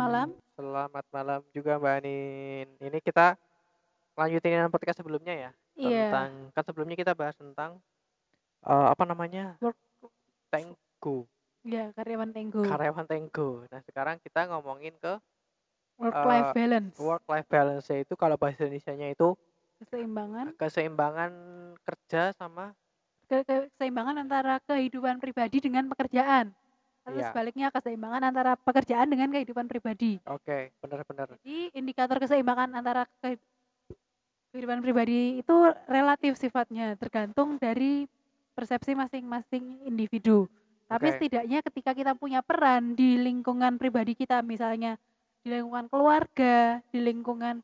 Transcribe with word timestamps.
malam. 0.00 0.28
Selamat 0.56 1.04
malam 1.08 1.40
juga 1.52 1.72
Mbak 1.76 1.94
Anin. 2.00 2.66
Ini 2.80 2.98
kita 3.00 3.36
lanjutin 4.16 4.50
dengan 4.52 4.72
podcast 4.72 4.98
sebelumnya 5.00 5.34
ya. 5.34 5.50
Iya. 5.76 6.08
Tentang 6.08 6.30
kan 6.52 6.62
sebelumnya 6.64 6.96
kita 6.96 7.12
bahas 7.12 7.36
tentang 7.36 7.80
eh, 8.64 8.86
apa 8.88 9.04
namanya? 9.04 9.56
Work 9.60 9.76
Tenggo, 10.50 11.30
ya 11.62 11.94
karyawan 11.94 12.34
Tenggo. 12.34 12.66
karyawan 12.66 13.06
Tenggo. 13.06 13.62
Nah, 13.70 13.80
sekarang 13.86 14.18
kita 14.18 14.50
ngomongin 14.50 14.98
ke 14.98 15.14
Work 16.00 16.16
life 16.26 16.50
eh, 16.50 16.54
balance. 16.56 16.94
work 16.98 17.24
life 17.28 17.46
balance 17.46 17.86
itu 17.92 18.16
kalau 18.16 18.34
bahasa 18.34 18.64
Indonesianya 18.64 19.12
itu 19.12 19.36
Keseimbangan 19.80 20.58
keseimbangan 20.58 21.30
kerja 21.86 22.34
sama 22.34 22.72
ke- 23.28 23.44
keseimbangan 23.46 24.18
antara 24.20 24.58
kehidupan 24.66 25.22
pribadi 25.22 25.62
dengan 25.62 25.86
pekerjaan. 25.88 26.50
Iya. 27.08 27.32
sebaliknya 27.32 27.72
keseimbangan 27.72 28.22
antara 28.28 28.52
pekerjaan 28.60 29.08
dengan 29.08 29.32
kehidupan 29.32 29.66
pribadi. 29.66 30.20
Oke, 30.28 30.68
benar-benar. 30.84 31.32
Jadi 31.40 31.72
indikator 31.72 32.20
keseimbangan 32.20 32.76
antara 32.76 33.08
ke- 33.24 33.40
kehidupan 34.52 34.84
pribadi 34.84 35.40
itu 35.40 35.56
relatif 35.88 36.36
sifatnya, 36.36 36.98
tergantung 37.00 37.56
dari 37.56 38.04
persepsi 38.52 38.92
masing-masing 38.92 39.88
individu. 39.88 40.44
Tapi 40.90 41.06
Oke. 41.08 41.14
setidaknya 41.16 41.62
ketika 41.64 41.94
kita 41.94 42.12
punya 42.18 42.42
peran 42.42 42.98
di 42.98 43.16
lingkungan 43.16 43.78
pribadi 43.78 44.12
kita, 44.18 44.42
misalnya 44.42 44.98
di 45.40 45.48
lingkungan 45.54 45.86
keluarga, 45.86 46.82
di 46.90 46.98
lingkungan 47.00 47.62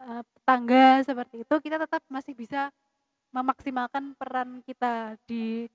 eh, 0.00 0.22
tetangga 0.22 1.02
seperti 1.02 1.42
itu, 1.42 1.54
kita 1.60 1.76
tetap 1.82 2.00
masih 2.08 2.32
bisa 2.32 2.70
memaksimalkan 3.34 4.14
peran 4.14 4.62
kita 4.62 5.18
di 5.26 5.66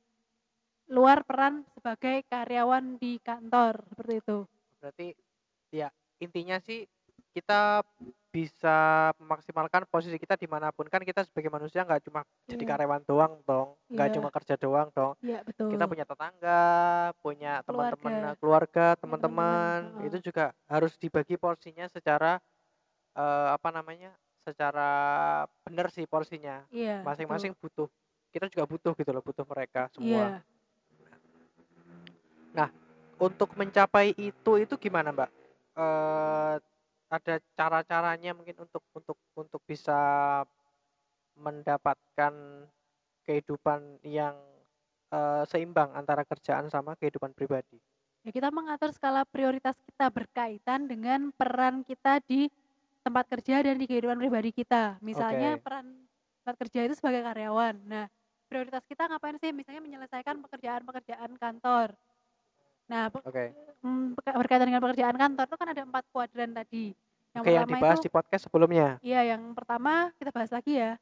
luar 0.90 1.22
peran 1.22 1.62
sebagai 1.78 2.26
karyawan 2.26 2.98
di 2.98 3.22
kantor 3.22 3.86
seperti 3.94 4.14
itu. 4.20 4.38
Berarti 4.82 5.08
ya 5.70 5.88
intinya 6.18 6.58
sih 6.58 6.90
kita 7.30 7.86
bisa 8.30 9.10
memaksimalkan 9.18 9.86
posisi 9.90 10.18
kita 10.18 10.38
di 10.38 10.46
mana 10.46 10.70
pun 10.70 10.86
kan 10.86 11.02
kita 11.02 11.26
sebagai 11.26 11.50
manusia 11.50 11.82
nggak 11.82 12.06
cuma 12.06 12.22
jadi 12.46 12.62
Iya. 12.62 12.70
karyawan 12.74 13.02
doang 13.06 13.34
dong 13.46 13.74
nggak 13.90 14.08
Iya. 14.10 14.16
cuma 14.18 14.30
kerja 14.30 14.54
doang 14.58 14.90
dong 14.94 15.14
Iya 15.22 15.42
betul. 15.42 15.74
kita 15.74 15.86
punya 15.86 16.06
tetangga 16.06 16.62
punya 17.22 17.54
teman-teman 17.66 18.34
Keluarga. 18.38 18.98
teman-teman, 18.98 19.80
heeh. 19.98 20.06
itu 20.10 20.18
juga 20.30 20.54
harus 20.66 20.94
dibagi 20.98 21.38
porsinya 21.38 21.86
secara 21.86 22.38
eh, 23.14 23.48
apa 23.50 23.70
namanya 23.74 24.14
secara 24.46 24.90
benar 25.66 25.90
sih 25.90 26.06
porsinya 26.06 26.66
Iya. 26.70 27.02
masing-masing 27.02 27.54
butuh 27.58 27.90
kita 28.30 28.46
juga 28.48 28.66
butuh 28.70 28.94
gitu 28.94 29.10
loh 29.10 29.26
butuh 29.26 29.46
mereka. 29.46 29.90
Iya. 29.98 30.42
Semua 32.52 32.68
untuk 33.20 33.52
mencapai 33.60 34.16
itu 34.16 34.52
itu 34.58 34.76
gimana 34.80 35.12
mbak 35.12 35.30
eh 35.80 36.56
ada 37.10 37.36
cara-caranya 37.58 38.38
mungkin 38.38 38.54
untuk 38.64 38.84
untuk 38.94 39.18
untuk 39.34 39.62
bisa 39.66 39.98
mendapatkan 41.34 42.34
kehidupan 43.26 44.02
yang 44.06 44.38
eh, 45.10 45.44
seimbang 45.50 45.90
antara 45.98 46.22
kerjaan 46.22 46.70
sama 46.70 46.94
kehidupan 47.00 47.34
pribadi 47.34 47.82
Ya, 48.28 48.36
kita 48.36 48.52
mengatur 48.52 48.92
skala 48.92 49.24
prioritas 49.24 49.80
kita 49.88 50.12
berkaitan 50.12 50.92
dengan 50.92 51.32
peran 51.32 51.88
kita 51.88 52.20
di 52.28 52.52
tempat 53.00 53.32
kerja 53.32 53.64
dan 53.64 53.80
di 53.80 53.88
kehidupan 53.88 54.20
pribadi 54.20 54.52
kita. 54.52 55.00
Misalnya 55.00 55.56
Oke. 55.56 55.64
peran 55.64 55.88
tempat 56.44 56.56
kerja 56.60 56.80
itu 56.84 57.00
sebagai 57.00 57.24
karyawan. 57.24 57.80
Nah, 57.88 58.12
prioritas 58.52 58.84
kita 58.92 59.08
ngapain 59.08 59.40
sih? 59.40 59.56
Misalnya 59.56 59.80
menyelesaikan 59.80 60.36
pekerjaan-pekerjaan 60.44 61.32
kantor. 61.40 61.96
Nah, 62.90 63.04
pe- 63.08 63.22
oke 63.22 63.46
mm, 63.80 64.06
berka- 64.18 64.38
berkaitan 64.38 64.66
dengan 64.66 64.82
pekerjaan 64.82 65.16
kantor 65.16 65.46
itu 65.46 65.56
kan 65.56 65.68
ada 65.70 65.82
empat 65.86 66.04
kuadran 66.10 66.52
tadi. 66.52 66.86
Yang 67.30 67.42
oke 67.42 67.52
yang 67.52 67.62
pertama 67.62 67.78
dibahas 67.78 67.98
itu, 67.98 68.04
di 68.04 68.12
podcast 68.12 68.44
sebelumnya 68.44 68.88
iya 69.00 69.22
yang 69.24 69.54
pertama 69.54 69.94
kita 70.18 70.30
bahas 70.30 70.50
lagi 70.50 70.74
ya. 70.76 70.98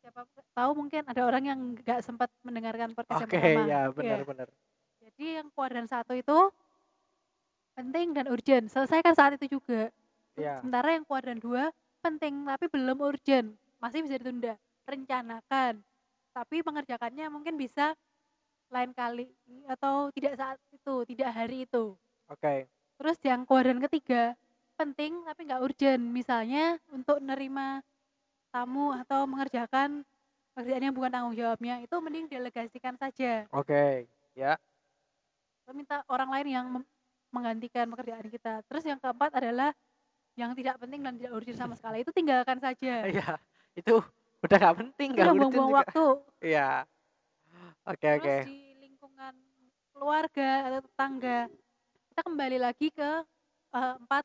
Siapa 0.00 0.20
tahu 0.50 0.70
mungkin 0.74 1.02
ada 1.04 1.22
orang 1.22 1.42
yang 1.44 1.58
nggak 1.76 2.00
sempat 2.00 2.26
mendengarkan 2.42 2.90
podcast 2.90 3.22
oke 3.22 3.30
yang 3.30 3.40
pertama. 3.40 3.62
ya 3.62 3.78
Iya. 3.78 3.94
benar-benar 3.94 4.48
Jadi 5.00 5.26
yang 5.38 5.48
kuadran 5.50 5.86
satu 5.86 6.12
itu 6.12 6.38
penting 7.72 8.12
dan 8.12 8.26
urgent. 8.26 8.66
Selesaikan 8.66 9.14
saat 9.14 9.38
itu 9.38 9.56
juga. 9.56 9.88
ya 10.34 10.58
Sementara 10.58 10.92
yang 10.92 11.04
kuadran 11.04 11.38
dua 11.38 11.70
penting 12.00 12.44
tapi 12.44 12.66
belum 12.66 12.98
urgent. 12.98 13.48
Masih 13.78 14.02
bisa 14.02 14.16
ditunda. 14.16 14.56
Rencanakan. 14.84 15.80
Tapi 16.30 16.56
mengerjakannya 16.60 17.26
mungkin 17.28 17.54
bisa 17.54 17.92
lain 18.70 18.90
kali 18.94 19.26
atau 19.66 20.08
tidak 20.14 20.34
saat 20.38 20.58
itu, 20.70 20.94
tidak 21.10 21.30
hari 21.34 21.66
itu. 21.66 21.94
oke 22.30 22.54
Terus 23.00 23.18
yang 23.24 23.42
kuadran 23.44 23.80
ketiga 23.82 24.36
penting 24.76 25.24
tapi 25.26 25.44
nggak 25.44 25.60
urgent. 25.60 26.02
Misalnya 26.02 26.78
untuk 26.88 27.20
nerima 27.20 27.82
tamu 28.50 28.92
atau 28.96 29.24
mengerjakan 29.28 30.02
pekerjaan 30.52 30.90
yang 30.90 30.94
bukan 30.96 31.10
tanggung 31.12 31.36
jawabnya 31.36 31.80
itu 31.80 31.94
mending 32.00 32.26
delegasikan 32.28 32.96
saja. 32.96 33.46
oke 33.50 34.06
ya 34.34 34.56
Atau 35.64 35.72
minta 35.76 36.02
orang 36.10 36.28
lain 36.34 36.48
yang 36.48 36.66
menggantikan 37.30 37.86
pekerjaan 37.88 38.26
kita. 38.26 38.60
Terus 38.66 38.84
yang 38.86 38.98
keempat 38.98 39.30
adalah 39.38 39.70
yang 40.34 40.54
tidak 40.56 40.78
penting 40.80 41.00
dan 41.04 41.14
tidak 41.18 41.32
urgent 41.36 41.58
sama 41.58 41.74
sekali 41.78 42.02
itu 42.02 42.10
tinggalkan 42.10 42.58
saja. 42.58 42.94
ya 43.06 43.36
itu 43.76 44.02
udah 44.40 44.56
nggak 44.56 44.76
penting 44.82 45.08
Udah 45.14 45.24
urgent 45.24 45.40
buang-buang 45.40 45.72
waktu. 45.84 46.04
ya 46.42 46.84
oke 47.90 47.98
Terus 47.98 48.18
oke 48.22 48.36
di 48.46 48.58
lingkungan 48.78 49.34
keluarga 49.90 50.50
atau 50.70 50.80
tetangga 50.86 51.38
kita 52.10 52.20
kembali 52.22 52.58
lagi 52.62 52.88
ke 52.94 53.10
eh, 53.74 53.94
empat 53.98 54.24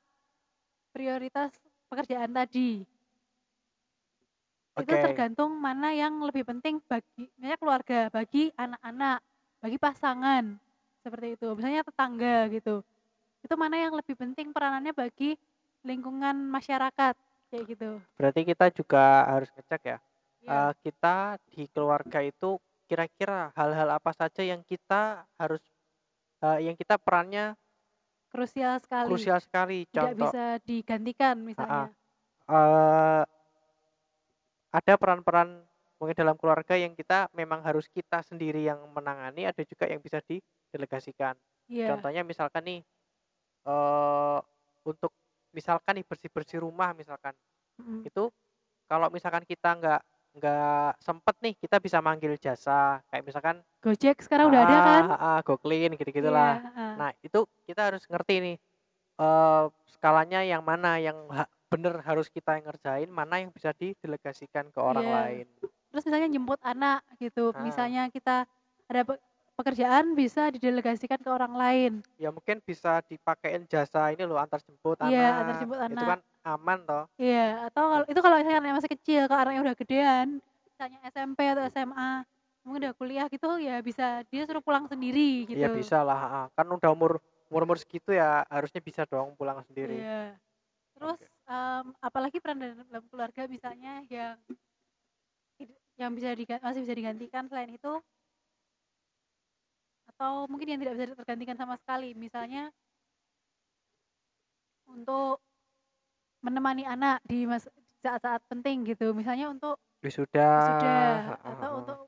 prioritas 0.96 1.52
pekerjaan 1.90 2.32
tadi. 2.32 2.84
Itu 4.76 4.92
Oke. 4.92 5.04
tergantung 5.08 5.56
mana 5.56 5.96
yang 5.96 6.20
lebih 6.20 6.44
penting 6.44 6.84
bagi 6.84 7.32
misalnya 7.40 7.56
keluarga, 7.56 8.00
bagi 8.12 8.52
anak-anak, 8.60 9.20
bagi 9.64 9.78
pasangan 9.80 10.44
seperti 11.00 11.40
itu. 11.40 11.48
Misalnya 11.56 11.82
tetangga 11.88 12.52
gitu. 12.52 12.84
Itu 13.40 13.56
mana 13.56 13.80
yang 13.80 13.96
lebih 13.96 14.20
penting 14.20 14.52
peranannya 14.52 14.92
bagi 14.92 15.40
lingkungan 15.88 16.36
masyarakat 16.52 17.16
kayak 17.52 17.66
gitu. 17.72 18.04
Berarti 18.20 18.42
kita 18.44 18.66
juga 18.76 19.24
harus 19.32 19.48
ngecek 19.56 19.82
ya. 19.96 19.98
Iya. 20.44 20.52
eh, 20.52 20.72
kita 20.84 21.16
di 21.56 21.64
keluarga 21.72 22.20
itu 22.20 22.60
kira-kira 22.90 23.52
hal-hal 23.58 23.90
apa 23.98 24.12
saja 24.14 24.42
yang 24.46 24.62
kita 24.66 25.26
harus 25.42 25.62
eh, 26.44 26.60
yang 26.70 26.76
kita 26.78 26.96
perannya 27.02 27.56
krusial 28.34 28.76
sekali. 28.84 29.08
krusial 29.10 29.40
sekali. 29.42 29.86
Tidak 29.90 30.16
Contoh 30.16 30.30
bisa 30.30 30.44
digantikan 30.66 31.36
misalnya. 31.42 31.88
eh, 32.50 33.24
ada 34.76 34.94
peran-peran 35.00 35.64
mungkin 35.96 36.16
dalam 36.20 36.36
keluarga 36.36 36.76
yang 36.76 36.92
kita 36.94 37.32
memang 37.32 37.64
harus 37.64 37.88
kita 37.88 38.20
sendiri 38.22 38.68
yang 38.68 38.84
menangani, 38.92 39.48
ada 39.48 39.64
juga 39.64 39.88
yang 39.88 40.04
bisa 40.04 40.20
didelegasikan. 40.28 41.36
Iya. 41.72 41.96
Contohnya 41.96 42.22
misalkan 42.28 42.64
nih 42.68 42.82
eh 43.66 44.40
untuk 44.86 45.12
misalkan 45.56 45.98
nih 45.98 46.06
bersih-bersih 46.06 46.62
rumah 46.62 46.94
misalkan 46.94 47.34
Mm. 47.76 48.08
itu 48.08 48.32
kalau 48.88 49.12
misalkan 49.12 49.44
kita 49.44 49.76
nggak 49.76 50.02
nggak 50.36 51.00
sempet 51.00 51.36
nih 51.40 51.54
kita 51.56 51.80
bisa 51.80 51.98
manggil 52.00 52.36
jasa 52.36 53.00
kayak 53.08 53.24
misalkan 53.24 53.64
Gojek 53.80 54.20
sekarang 54.20 54.52
udah 54.52 54.62
ada 54.62 54.78
kan? 54.82 55.04
ah, 55.08 55.16
ah, 55.16 55.40
go 55.40 55.56
clean 55.56 55.94
gitu 55.94 56.06
Iya, 56.06 56.18
gitulah 56.18 56.54
ah. 56.70 56.94
nah 56.98 57.10
itu 57.18 57.40
kita 57.64 57.88
harus 57.88 58.04
ngerti 58.06 58.36
nih 58.42 58.56
eh 59.16 59.64
skalanya 59.90 60.44
yang 60.44 60.60
mana 60.60 61.00
yang 61.00 61.16
ha- 61.30 61.48
bener 61.66 62.04
harus 62.04 62.28
kita 62.28 62.56
yang 62.56 62.68
ngerjain 62.68 63.08
mana 63.08 63.40
yang 63.40 63.50
bisa 63.50 63.72
didelegasikan 63.72 64.68
ke 64.70 64.78
orang 64.78 65.04
Iya. 65.04 65.16
lain 65.16 65.48
Terus 65.88 66.04
misalnya 66.04 66.28
jemput 66.28 66.60
anak 66.60 67.00
gitu. 67.16 67.56
Ah. 67.56 67.64
Misalnya 67.64 68.12
kita 68.12 68.44
ada 68.86 69.02
pe- 69.02 69.24
pekerjaan 69.56 70.12
bisa 70.12 70.52
didelegasikan 70.52 71.16
ke 71.16 71.30
orang 71.32 71.56
lain. 71.56 71.92
ya 72.16 72.28
mungkin 72.28 72.60
bisa 72.60 73.00
dipakein 73.02 73.64
jasa 73.66 74.12
ini 74.12 74.24
loh 74.24 74.36
antar 74.36 74.60
jemput 74.60 75.00
Iya, 75.00 75.24
anak 75.26 75.40
antar 75.40 75.56
jemput 75.58 75.78
itu 75.80 75.88
anak. 75.88 76.04
kan 76.06 76.20
aman 76.46 76.80
toh 76.86 77.04
Iya, 77.18 77.66
atau 77.74 77.84
kalau 77.90 78.06
itu 78.06 78.20
kalau 78.22 78.36
misalnya 78.38 78.60
anaknya 78.62 78.78
masih 78.78 78.92
kecil, 78.94 79.22
kalau 79.26 79.42
anaknya 79.42 79.62
udah 79.66 79.76
gedean, 79.82 80.28
misalnya 80.70 81.00
SMP 81.10 81.40
atau 81.50 81.64
SMA, 81.74 82.12
mungkin 82.66 82.80
udah 82.82 82.94
kuliah 82.98 83.26
gitu 83.30 83.62
ya 83.62 83.78
bisa 83.86 84.26
dia 84.34 84.42
suruh 84.50 84.62
pulang 84.66 84.90
sendiri 84.90 85.46
gitu. 85.46 85.62
iya 85.62 85.70
bisa 85.70 86.02
lah 86.02 86.18
ah. 86.18 86.46
kan 86.58 86.66
udah 86.66 86.90
umur 86.90 87.22
umur 87.54 87.62
umur 87.70 87.78
segitu 87.78 88.10
ya 88.10 88.42
harusnya 88.50 88.82
bisa 88.82 89.06
dong 89.06 89.38
pulang 89.38 89.62
sendiri 89.70 90.02
Iya. 90.02 90.34
Terus 90.96 91.20
em, 91.46 91.86
apalagi 92.02 92.42
peran 92.42 92.58
dalam, 92.58 93.04
keluarga 93.12 93.46
misalnya 93.46 94.02
yang 94.10 94.40
yang 95.96 96.12
bisa 96.12 96.34
diga- 96.36 96.60
masih 96.60 96.82
bisa 96.84 96.96
digantikan 96.98 97.46
selain 97.48 97.72
itu 97.72 97.94
atau 100.16 100.48
mungkin 100.48 100.76
yang 100.76 100.80
tidak 100.82 100.94
bisa 100.98 101.06
tergantikan 101.16 101.58
sama 101.60 101.76
sekali 101.80 102.16
misalnya 102.16 102.72
untuk 104.88 105.40
menemani 106.46 106.84
anak 106.88 107.18
di 107.26 107.46
saat-saat 108.06 108.42
penting 108.52 108.78
gitu. 108.92 109.12
Misalnya 109.20 109.48
untuk 109.56 109.76
wisuda. 110.04 110.48
atau 111.52 111.70
ha. 111.78 111.82
untuk 111.82 112.00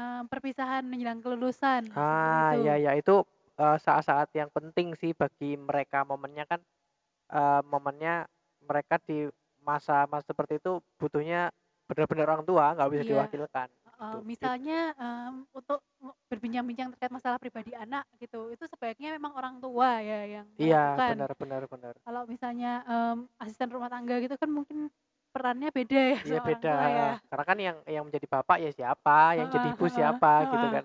em, 0.00 0.22
perpisahan 0.32 0.84
menjelang 0.90 1.20
kelulusan 1.24 1.82
ah 1.96 2.52
itu. 2.52 2.62
ya 2.64 2.74
ya 2.84 2.92
itu 3.00 3.24
eee, 3.60 3.76
saat-saat 3.84 4.28
yang 4.36 4.50
penting 4.56 4.94
sih 5.00 5.12
bagi 5.16 5.56
mereka, 5.58 6.04
momennya 6.06 6.44
kan, 6.50 6.60
eee, 7.32 7.60
momennya 7.72 8.14
mereka 8.64 8.96
di 9.08 9.28
masa-masa 9.62 10.26
seperti 10.32 10.60
itu 10.62 10.80
butuhnya 11.00 11.50
benar-benar 11.88 12.26
orang 12.34 12.44
tua, 12.48 12.74
nggak 12.76 12.90
bisa 12.94 13.04
Iya, 13.04 13.08
diwakilkan, 13.08 13.68
gitu. 13.98 14.22
It 14.40 14.52
misalnya, 14.54 14.94
mmm, 14.94 15.50
untuk 15.58 15.82
berbincang-bincang 16.30 16.94
terkait 16.94 17.12
masalah 17.12 17.38
pribadi 17.42 17.74
anak 17.74 18.06
gitu, 18.22 18.54
itu 18.54 18.64
sebaiknya 18.70 19.18
memang 19.18 19.34
orang 19.34 19.58
tua 19.58 19.98
ya 20.02 20.22
yang 20.40 20.46
Iya, 20.62 20.78
melakukan. 20.78 21.06
benar 21.06 21.30
benar 21.40 21.62
benar. 21.72 21.94
Kalau 22.06 22.22
misalnya, 22.30 22.68
mmm, 22.86 23.18
asisten 23.42 23.70
rumah 23.74 23.90
tangga 23.92 24.18
gitu 24.24 24.36
kan 24.40 24.50
mungkin 24.50 24.88
perannya 25.34 25.70
beda 25.74 26.00
ya 26.16 26.18
Iya 26.26 26.38
beda, 26.46 26.70
tua 26.70 26.86
ya. 26.90 27.22
karena 27.30 27.44
kan 27.50 27.58
yang 27.66 27.76
yang 27.94 28.02
menjadi 28.06 28.26
bapak 28.34 28.56
ya 28.64 28.70
siapa, 28.74 29.38
yang 29.38 29.46
jadi 29.54 29.66
Heeh 29.66 29.74
ibu 29.74 29.86
heeh 29.92 29.94
siapa, 29.96 30.50
gitu 30.50 30.66
heeh. 30.66 30.74
kan. 30.74 30.82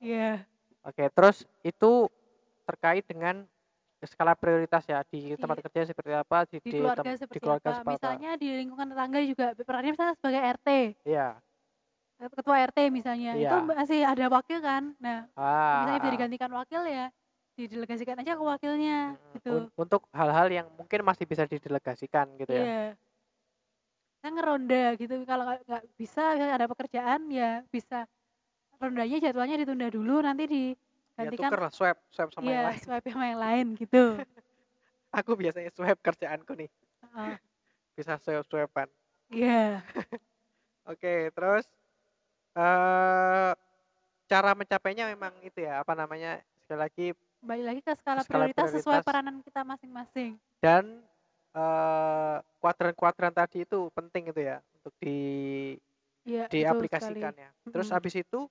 Iya. 0.00 0.46
Oke, 0.84 1.08
terus 1.16 1.48
itu 1.64 2.12
terkait 2.68 3.04
dengan 3.08 3.44
skala 4.04 4.36
prioritas 4.36 4.84
ya, 4.88 5.00
di 5.08 5.36
tempat 5.40 5.60
kerja 5.64 5.92
seperti 5.92 6.12
apa, 6.16 6.44
di 6.48 6.58
Di 6.64 6.72
di 6.72 6.76
keluarga 6.76 7.12
di 7.12 7.12
seperti 7.20 7.44
keluarga 7.44 7.70
apa, 7.70 7.74
seperti 7.76 7.96
apa. 8.00 8.24
misalnya 8.24 8.40
di 8.40 8.48
lingkungan 8.56 8.88
tetangga 8.88 9.20
juga 9.20 9.52
perannya 9.52 9.92
misalnya 9.92 10.16
sebagai 10.16 10.40
RT. 10.56 10.68
Iya. 11.04 11.44
Eee, 12.20 12.30
ketua 12.30 12.56
RT 12.70 12.78
misalnya, 12.94 13.30
itu 13.42 13.54
Iya. 13.54 13.64
masih 13.66 13.98
ada 14.06 14.24
wakil 14.30 14.58
kan. 14.62 14.82
Nah, 15.02 15.26
Ah, 15.36 15.74
misalnya 15.74 15.98
bisa 16.02 16.12
heeh. 16.14 16.14
digantikan 16.14 16.50
wakil 16.54 16.82
ya 16.86 17.10
didelegasikan 17.58 18.18
aja 18.18 18.34
ke 18.38 18.42
wakilnya, 18.50 18.94
gitu. 19.34 19.70
untuk 19.76 20.08
hal-hal 20.16 20.48
yang 20.48 20.66
mungkin 20.78 21.04
masih 21.04 21.28
bisa 21.28 21.44
didelegasikan 21.44 22.26
gitu 22.40 22.52
ya. 22.64 22.66
Iya. 22.66 22.96
Kan 24.24 24.32
ngeronda 24.40 24.96
gitu, 25.00 25.14
kalau 25.28 25.44
nggak 25.68 25.82
bisa 26.00 26.20
ada 26.56 26.64
pekerjaan 26.70 27.28
ya 27.28 27.60
bisa 27.74 28.08
rondanya 28.82 29.16
jadwalnya 29.24 29.56
ditunda 29.62 29.88
dulu, 29.90 30.12
nanti 30.26 30.44
Ya 31.18 31.30
digantikan 31.30 31.30
tukerlah, 31.30 31.70
swap 31.70 32.02
swap 32.10 32.34
sama 32.34 32.50
yang 32.58 32.62
iya, 32.62 32.62
lain. 32.66 32.82
swipe 32.82 33.08
sama 33.12 33.26
yang 33.32 33.40
lain, 33.46 33.66
gitu. 33.80 33.98
Aku 35.18 35.32
biasanya 35.38 35.70
swap 35.74 35.98
kerjaanku 36.04 36.52
nih. 36.58 36.70
Heeh. 37.02 37.38
Bisa 37.98 38.18
swap-swap-an. 38.18 38.90
Iya. 39.32 39.84
Oke, 40.90 41.30
terus, 41.36 41.66
eee, 42.56 43.52
cara 44.30 44.50
mencapainya 44.58 45.04
memang 45.12 45.34
itu 45.44 45.60
ya, 45.66 45.82
apa 45.84 45.94
namanya, 45.98 46.42
sekali 46.64 46.80
lagi 46.84 47.06
Balik 47.42 47.64
lagi 47.66 47.80
ke 47.82 47.92
skala 47.98 48.22
skala 48.22 48.46
prioritas 48.46 48.70
sesuai 48.70 49.02
prioritas 49.02 49.06
peranan 49.06 49.42
kita 49.42 49.66
masing-masing. 49.66 50.38
dan, 50.62 51.02
eee, 51.54 52.36
kuadran-kuadran 52.60 53.34
tadi 53.34 53.64
itu 53.66 53.88
penting 53.94 54.30
itu 54.32 54.40
ya, 54.42 54.58
untuk 54.80 54.92
di 55.00 55.16
Iya, 56.28 56.48
betul 56.56 56.82
sekali. 56.92 57.20
diaplikasikan 57.20 57.34
ya. 57.36 57.50
Terus 57.74 57.88
Mhm. 57.88 57.94
habis 57.94 58.14
itu, 58.18 58.46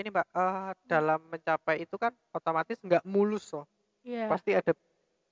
ini 0.00 0.08
Mbak, 0.12 0.28
eee, 0.34 0.70
dalam 0.88 1.20
mencapai 1.30 1.84
itu 1.84 1.96
kan 2.00 2.14
otomatis 2.34 2.78
nggak 2.84 3.04
mulus 3.08 3.50
toh, 3.52 3.66
Iya. 4.04 4.28
pasti 4.30 4.54
ada 4.56 4.72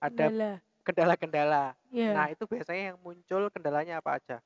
ada 0.03 0.29
Kendala. 0.31 0.63
kendala-kendala. 0.87 1.77
Nah, 2.13 2.27
Iya. 2.27 2.33
itu 2.33 2.45
biasanya 2.51 2.95
yang 2.95 2.99
muncul 3.03 3.49
kendalanya 3.55 4.01
apa 4.03 4.19
aja? 4.21 4.39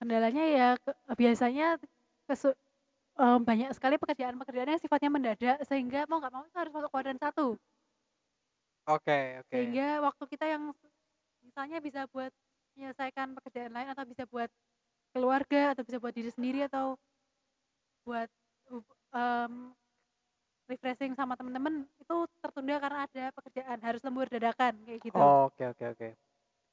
Kendalanya 0.00 0.42
ya 0.50 0.66
ke 0.82 0.90
biasanya 1.14 1.78
kesu 2.28 2.50
eee, 3.20 3.38
banyak 3.48 3.70
sekali 3.76 3.96
pekerjaan-pekerjaan 4.02 4.70
yang 4.76 4.82
sifatnya 4.84 5.10
mendadak 5.12 5.58
sehingga 5.68 6.06
mau 6.10 6.18
nggak 6.22 6.34
mau 6.34 6.44
itu 6.48 6.56
harus 6.60 6.72
masuk 6.76 6.90
kuadran 6.94 7.18
1. 7.20 7.58
Oke 8.86 9.38
oke. 9.40 9.62
Sehingga 9.62 10.00
waktu 10.04 10.24
kita 10.32 10.46
yang 10.48 10.72
misalnya 11.44 11.78
bisa 11.84 12.06
buat 12.10 12.32
menyelesaikan 12.76 13.36
pekerjaan 13.38 13.72
lain 13.74 13.88
atau 13.92 14.04
bisa 14.08 14.24
buat 14.28 14.50
keluarga 15.14 15.74
atau 15.76 15.82
bisa 15.86 15.98
buat 16.02 16.14
diri 16.16 16.30
sendiri 16.32 16.66
atau 16.68 16.98
buat 18.04 18.28
mmm, 19.12 19.72
refreshing 20.70 21.12
sama 21.16 21.34
temen-temen, 21.38 21.86
itu 22.02 22.16
tertunda 22.42 22.76
karena 22.82 22.98
ada 23.08 23.24
pekerjaan, 23.36 23.78
harus 23.84 24.02
lembur 24.06 24.26
dadakan, 24.30 24.74
kayak 24.86 25.00
gitu. 25.04 25.36
Oke 25.46 25.62
oke 25.70 25.84
oke. 25.94 26.08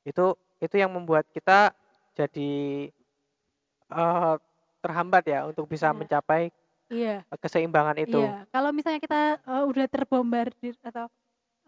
Itu 0.07 0.25
itu 0.63 0.75
yang 0.81 0.91
membuat 0.95 1.27
kita 1.33 1.73
jadi, 2.17 2.51
eee, 3.91 4.33
terhambat 4.83 5.23
ya 5.29 5.45
untuk 5.49 5.65
bisa 5.69 5.89
Iya. 5.89 5.95
mencapai, 5.95 6.49
Iya. 6.91 7.25
eee, 7.31 7.39
keseimbangan 7.43 7.97
itu. 8.01 8.31
Iya, 8.31 8.49
kalau 8.53 8.71
misalnya 8.73 9.01
kita, 9.03 9.17
eee, 9.45 9.63
udah 9.69 9.85
terbombardir 9.91 10.75
atau, 10.81 11.05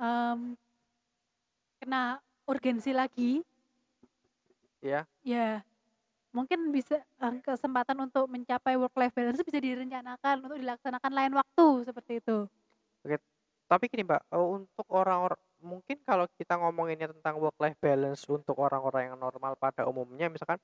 mmm 0.02 0.58
kena 1.82 2.22
urgensi 2.46 2.92
lagi 2.94 3.44
Iya. 4.84 5.06
ya 5.24 5.64
mungkin 6.36 6.72
bisa, 6.76 7.02
eee, 7.22 7.42
kesempatan 7.46 7.98
untuk 8.06 8.28
mencapai 8.30 8.76
work 8.80 8.96
life 9.00 9.16
balance 9.16 9.42
bisa 9.46 9.60
direncanakan 9.64 10.38
untuk 10.46 10.58
dilaksanakan 10.62 11.14
lain 11.16 11.34
waktu, 11.40 11.68
seperti 11.88 12.14
itu. 12.22 12.50
Oke, 13.06 13.20
tapi 13.68 13.92
gini 13.92 14.08
Mbak, 14.08 14.32
untuk 14.32 14.88
orang-or 14.88 15.36
mungkin 15.60 16.00
kalau 16.08 16.24
kita 16.40 16.56
ngomonginnya 16.56 17.12
tentang 17.12 17.36
work 17.44 17.60
life 17.60 17.76
balance 17.84 18.24
untuk 18.32 18.56
orang-orang 18.56 19.12
yang 19.12 19.18
normal 19.20 19.60
pada 19.60 19.84
umumnya, 19.92 20.32
misalkan 20.32 20.56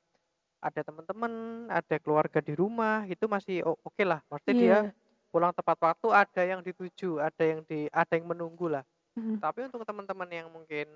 ada 0.64 0.82
temen-temen, 0.84 1.34
ada 1.72 1.96
keluarga 2.04 2.40
di 2.44 2.54
rumah, 2.58 3.08
itu 3.08 3.26
masih 3.32 3.64
o 3.68 3.80
okelah, 3.88 4.22
maksudnya 4.32 4.58
dia 4.60 4.78
Iya. 4.80 4.94
pulang 5.32 5.54
tepat 5.56 5.78
waktu, 5.82 6.08
ada 6.12 6.42
yang 6.44 6.62
dituju, 6.66 7.20
ada 7.24 7.44
yang 7.46 7.62
di 7.68 7.88
ada 7.94 8.14
yang 8.18 8.28
menunggulah. 8.30 8.84
Mhm. 9.16 9.42
Tapi 9.42 9.68
untuk 9.70 9.84
teman-teman 9.88 10.30
yang 10.32 10.48
mungkin, 10.54 10.88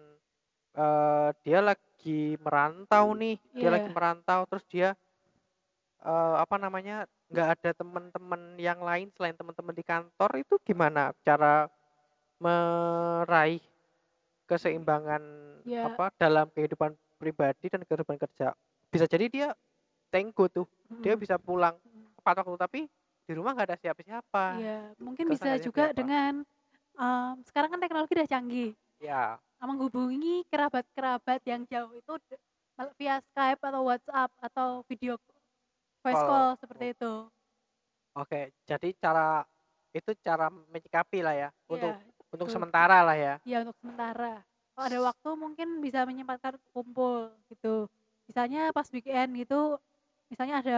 eee, 0.76 1.30
dia 1.46 1.60
lagi 1.64 2.36
merantau 2.42 3.14
nih, 3.18 3.38
dia 3.60 3.70
lagi 3.74 3.88
Iya. 3.88 3.94
merantau, 3.94 4.46
terus 4.50 4.66
dia, 4.70 4.96
eee, 6.04 6.36
apa 6.44 6.56
namanya, 6.62 7.06
nggak 7.32 7.50
ada 7.60 7.72
temen-temen 7.78 8.42
yang 8.62 8.80
lain 8.84 9.10
selain 9.16 9.36
temen-temen 9.38 9.76
di 9.76 9.86
kantor, 9.86 10.32
itu 10.42 10.56
gimana 10.66 11.12
cara 11.26 11.68
meraih 12.42 13.62
keseimbangan, 14.50 15.24
Iya. 15.66 15.84
apa, 15.84 16.12
dalam 16.20 16.50
kehidupan 16.54 16.96
pribadi 17.22 17.68
dan 17.72 17.84
kehidupan 17.88 18.18
kerja? 18.22 18.56
Bisa 18.94 19.10
jadi 19.10 19.26
dia 19.26 19.48
tenggo 20.14 20.46
tuh, 20.50 20.70
dia 21.02 21.18
Mhm. 21.18 21.22
bisa 21.26 21.36
pulang 21.42 21.76
tepat 22.22 22.46
waktu, 22.46 22.58
tapi 22.62 22.80
di 23.26 23.34
rumah 23.34 23.58
nggak 23.58 23.74
ada 23.74 23.78
siapa-siapa. 23.82 24.62
Iya, 24.62 24.78
mungkin 25.02 25.26
bisa 25.34 25.58
juga 25.58 25.90
apa? 25.90 25.98
dengan, 25.98 26.34
mmm, 26.98 27.32
sekarang 27.50 27.70
kan 27.74 27.80
teknologi 27.82 28.14
udah 28.14 28.30
canggih. 28.30 28.72
Iya. 29.02 29.40
Menghubungi 29.64 30.46
kerabat-kerabat 30.52 31.42
yang 31.48 31.64
jauh 31.70 31.94
itu 31.98 32.14
via 33.00 33.18
Skype 33.34 33.62
atau 33.64 33.82
WhatsApp 33.88 34.32
atau 34.42 34.70
video 34.90 35.18
voice 36.04 36.20
Call, 36.20 36.28
call, 36.28 36.50
seperti 36.62 36.86
itu. 36.94 37.14
Oke, 38.16 38.54
jadi 38.70 38.94
cara 39.02 39.42
itu 39.90 40.14
cara 40.22 40.46
menyikapilah 40.54 41.34
ya, 41.34 41.50
untuk 41.66 41.98
Iya, 41.98 42.06
untuk 42.30 42.46
betul. 42.46 42.54
sementaralah 42.54 43.18
ya. 43.18 43.34
Iya, 43.46 43.58
untuk 43.66 43.78
sementara. 43.82 44.34
Kalau 44.74 44.86
ada 44.90 45.00
waktu 45.14 45.30
mungkin 45.38 45.68
bisa 45.86 46.06
menyempatkan 46.06 46.58
kumpul, 46.74 47.34
gitu. 47.50 47.90
Misalnya 48.30 48.72
pas 48.76 48.88
weekend 48.96 49.30
gitu, 49.36 49.56
misalnya 50.32 50.56
ada 50.64 50.78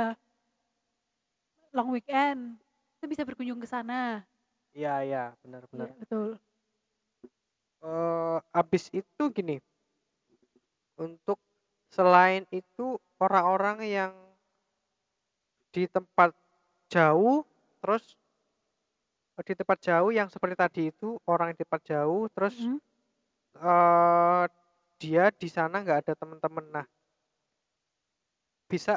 long 1.75 1.89
weekend, 1.93 2.57
itu 2.99 3.05
bisa 3.11 3.23
berkunjung 3.27 3.59
ke 3.61 3.67
sana. 3.69 4.25
Iya 4.75 4.91
iya, 5.07 5.19
bener. 5.43 5.63
Iya, 5.73 5.93
betul. 5.99 6.39
Eee, 7.83 8.37
habis 8.55 8.83
itu 8.99 9.23
gini 9.35 9.55
untuk 10.99 11.39
selain 11.91 12.47
itu 12.51 12.99
orang-orang 13.19 13.79
yang 13.83 14.13
di 15.73 15.83
tempat 15.89 16.33
jauh, 16.91 17.45
terus 17.81 18.15
di 19.43 19.51
tempat 19.51 19.77
jauh 19.83 20.11
yang 20.15 20.31
seperti 20.31 20.55
tadi 20.55 20.81
itu, 20.95 21.19
orang 21.27 21.51
yang 21.51 21.57
di 21.59 21.63
tempat 21.67 21.81
jauh, 21.83 22.23
terus, 22.31 22.55
Mhm. 22.55 22.79
eee, 23.57 24.45
dia 25.01 25.25
di 25.33 25.49
sana 25.51 25.81
nggak 25.83 25.99
ada 26.07 26.13
temen-temen. 26.17 26.65
Nah 26.71 26.85
bisa 28.71 28.93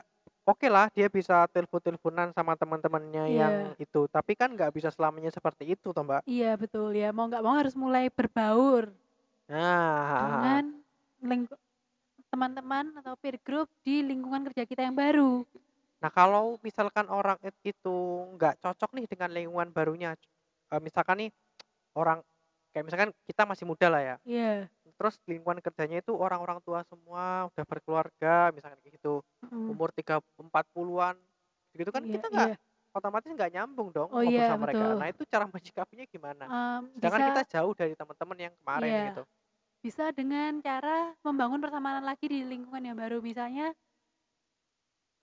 okelah 0.48 0.88
dia 0.96 1.08
bisa 1.12 1.44
telepon-teleponan 1.52 2.32
sama 2.36 2.56
teman-temannya 2.56 3.24
yang 3.40 3.54
Iya. 3.60 3.76
itu, 3.76 4.08
tapi 4.08 4.32
kan 4.40 4.48
nggak 4.56 4.72
bisa 4.76 4.88
selamanya 4.94 5.30
seperti 5.34 5.64
itu 5.76 5.92
toh, 5.92 6.04
Mbak. 6.04 6.22
Iya, 6.32 6.50
betul, 6.62 6.88
ya 7.00 7.08
mau 7.16 7.26
nggak 7.28 7.42
mau 7.44 7.54
harus 7.60 7.74
mulai 7.82 8.04
berbaur 8.16 8.84
Nah, 9.48 10.14
dengan 10.18 10.84
lingku 11.22 11.54
teman-teman 12.32 12.86
atau 13.00 13.14
peer 13.20 13.36
group 13.46 13.68
di 13.86 14.04
lingkungan 14.04 14.44
kerja 14.50 14.64
kita 14.68 14.82
yang 14.86 14.96
baru. 14.98 15.46
Nah, 16.02 16.10
kalau 16.14 16.62
misalkan 16.62 17.10
orang 17.10 17.38
it 17.42 17.54
itu 17.66 17.96
nggak 18.38 18.62
cocok 18.62 18.90
nih 18.94 19.06
dengan 19.10 19.30
lingkungan 19.34 19.70
barunya, 19.74 20.14
eee, 20.70 20.80
misalkan 20.82 21.16
nih 21.26 21.30
orang 21.98 22.20
kayak 22.74 22.84
misalkan 22.86 23.10
kita 23.28 23.42
masih 23.50 23.66
mudalah 23.70 24.02
ya, 24.02 24.16
Iya. 24.24 24.70
Terus 24.98 25.16
lingkungan 25.30 25.62
kerjanya 25.64 26.02
itu 26.04 26.12
orang-orang 26.18 26.58
tua 26.66 26.82
semua, 26.86 27.48
udah 27.54 27.64
berkeluarga, 27.68 28.50
misalkan 28.54 28.78
kayak 28.82 28.98
gitu, 29.00 29.22
Mhm. 29.42 29.78
umur 29.78 29.90
tiga 29.94 30.18
40-an, 30.40 31.16
gitu 31.76 31.90
kan 31.94 32.04
Iya 32.04 32.10
kita 32.10 32.26
nggak 32.32 32.50
iya. 32.50 32.58
otomatis 32.96 33.30
nggak 33.32 33.52
nyambung 33.54 33.90
dong 33.94 34.10
Oh 34.10 34.22
iya, 34.24 34.42
sama 34.44 34.66
mereka. 34.70 34.92
Nah, 34.98 35.06
betul. 35.06 35.12
itu 35.12 35.22
cara 35.28 35.46
menyikapinya 35.50 36.06
gimana? 36.10 36.50
Sedangkan 36.98 37.22
kita 37.26 37.42
bisa 37.44 37.48
jauh 37.48 37.72
dari 37.78 37.94
teman-teman 37.98 38.38
yang 38.50 38.54
kemarin 38.60 38.94
Iya, 38.96 39.04
gitu. 39.04 39.22
bisa 39.84 40.10
dengan 40.14 40.60
cara 40.64 41.14
membangun 41.26 41.60
pertemanan 41.64 42.04
lagi 42.06 42.26
di 42.28 42.42
lingkungan 42.46 42.84
yang 42.84 42.98
baru, 42.98 43.18
misalnya 43.24 43.74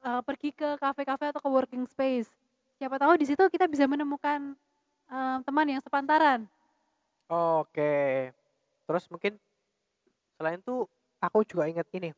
eee, 0.03 0.22
pergi 0.27 0.50
ke 0.51 0.70
kafe-kafe 0.82 1.32
atau 1.32 1.41
co-working 1.46 1.86
space. 1.88 2.27
Siapa 2.75 3.00
tahu 3.00 3.15
di 3.15 3.25
situ 3.29 3.44
kita 3.48 3.65
bisa 3.72 3.88
menemukan, 3.88 4.55
eee, 5.12 5.38
teman 5.48 5.67
yang 5.70 5.82
sepantaran. 5.84 6.50
Oke. 7.29 7.82
Terus 8.86 9.05
mungkin 9.13 9.41
selain 10.39 10.60
itu 10.63 10.88
aku 11.24 11.39
juga 11.48 11.65
ingat 11.72 11.88
ini, 11.96 12.12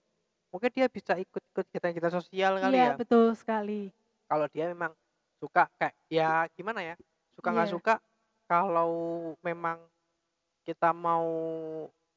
mungkin 0.54 0.72
dia 0.76 0.88
bisa 0.92 1.16
ikut-ikut 1.20 1.66
kegiatan-kegiatan 1.72 2.16
sosial 2.22 2.54
kali 2.62 2.80
Iya, 2.80 2.88
ya. 2.90 2.96
betul 2.98 3.34
sekali. 3.40 3.94
Kalau 4.28 4.46
dia 4.52 4.66
memang 4.72 4.92
suka 5.40 5.70
kayak 5.80 5.96
ya 6.12 6.48
gimana 6.58 6.82
ya, 6.84 6.96
suka 7.38 7.50
nggak 7.54 7.70
Iya. 7.70 7.72
suka 7.72 7.94
kalau 8.50 8.92
memang 9.46 9.88
kita 10.68 10.92
mau 10.96 11.28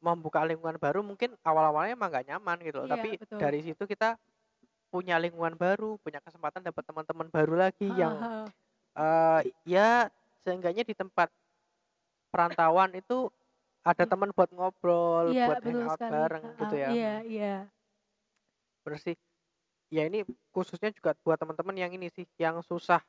membuka 0.03 0.45
lingkungan 0.47 0.79
baru 0.81 1.01
mungkin 1.05 1.37
awal-awalnya 1.47 1.95
emang 1.97 2.11
nggak 2.13 2.27
nyaman 2.31 2.59
gitu 2.67 2.79
loh, 2.85 2.89
Iya, 2.89 2.91
tapi 2.91 3.21
betul. 3.21 3.41
dari 3.41 3.61
situ 3.65 3.85
kita 3.89 4.17
punya 4.93 5.19
lingkungan 5.23 5.57
baru, 5.59 5.99
punya 6.03 6.21
kesempatan 6.25 6.65
dapat 6.67 6.85
teman-teman 6.87 7.29
baru 7.33 7.55
lagi 7.59 7.89
Heeh 7.89 7.99
yang, 7.99 8.27
eee, 8.97 9.53
ya 9.69 10.09
seenggaknya 10.47 10.85
di 10.87 10.95
tempat 10.97 11.31
perantauan 12.31 12.95
itu 12.95 13.31
ada 13.87 14.05
Iya. 14.05 14.11
teman 14.11 14.31
buat 14.37 14.51
ngobrol, 14.53 15.27
Iya, 15.29 15.43
buat 15.45 15.59
hangout 15.65 15.97
sekali, 15.97 16.13
bareng 16.13 16.45
heeh, 16.45 16.57
gitu 16.61 16.77
ya, 16.85 16.93
iya 16.93 17.09
iya. 17.31 17.47
Bener 18.87 19.01
sih. 19.01 19.17
Ya 19.93 20.07
ini 20.09 20.25
khususnya 20.55 20.91
juga 20.95 21.15
buat 21.25 21.39
teman-teman 21.41 21.77
yang 21.79 21.93
ini 21.97 22.09
sih, 22.13 22.27
yang 22.41 22.61
susah 22.67 23.03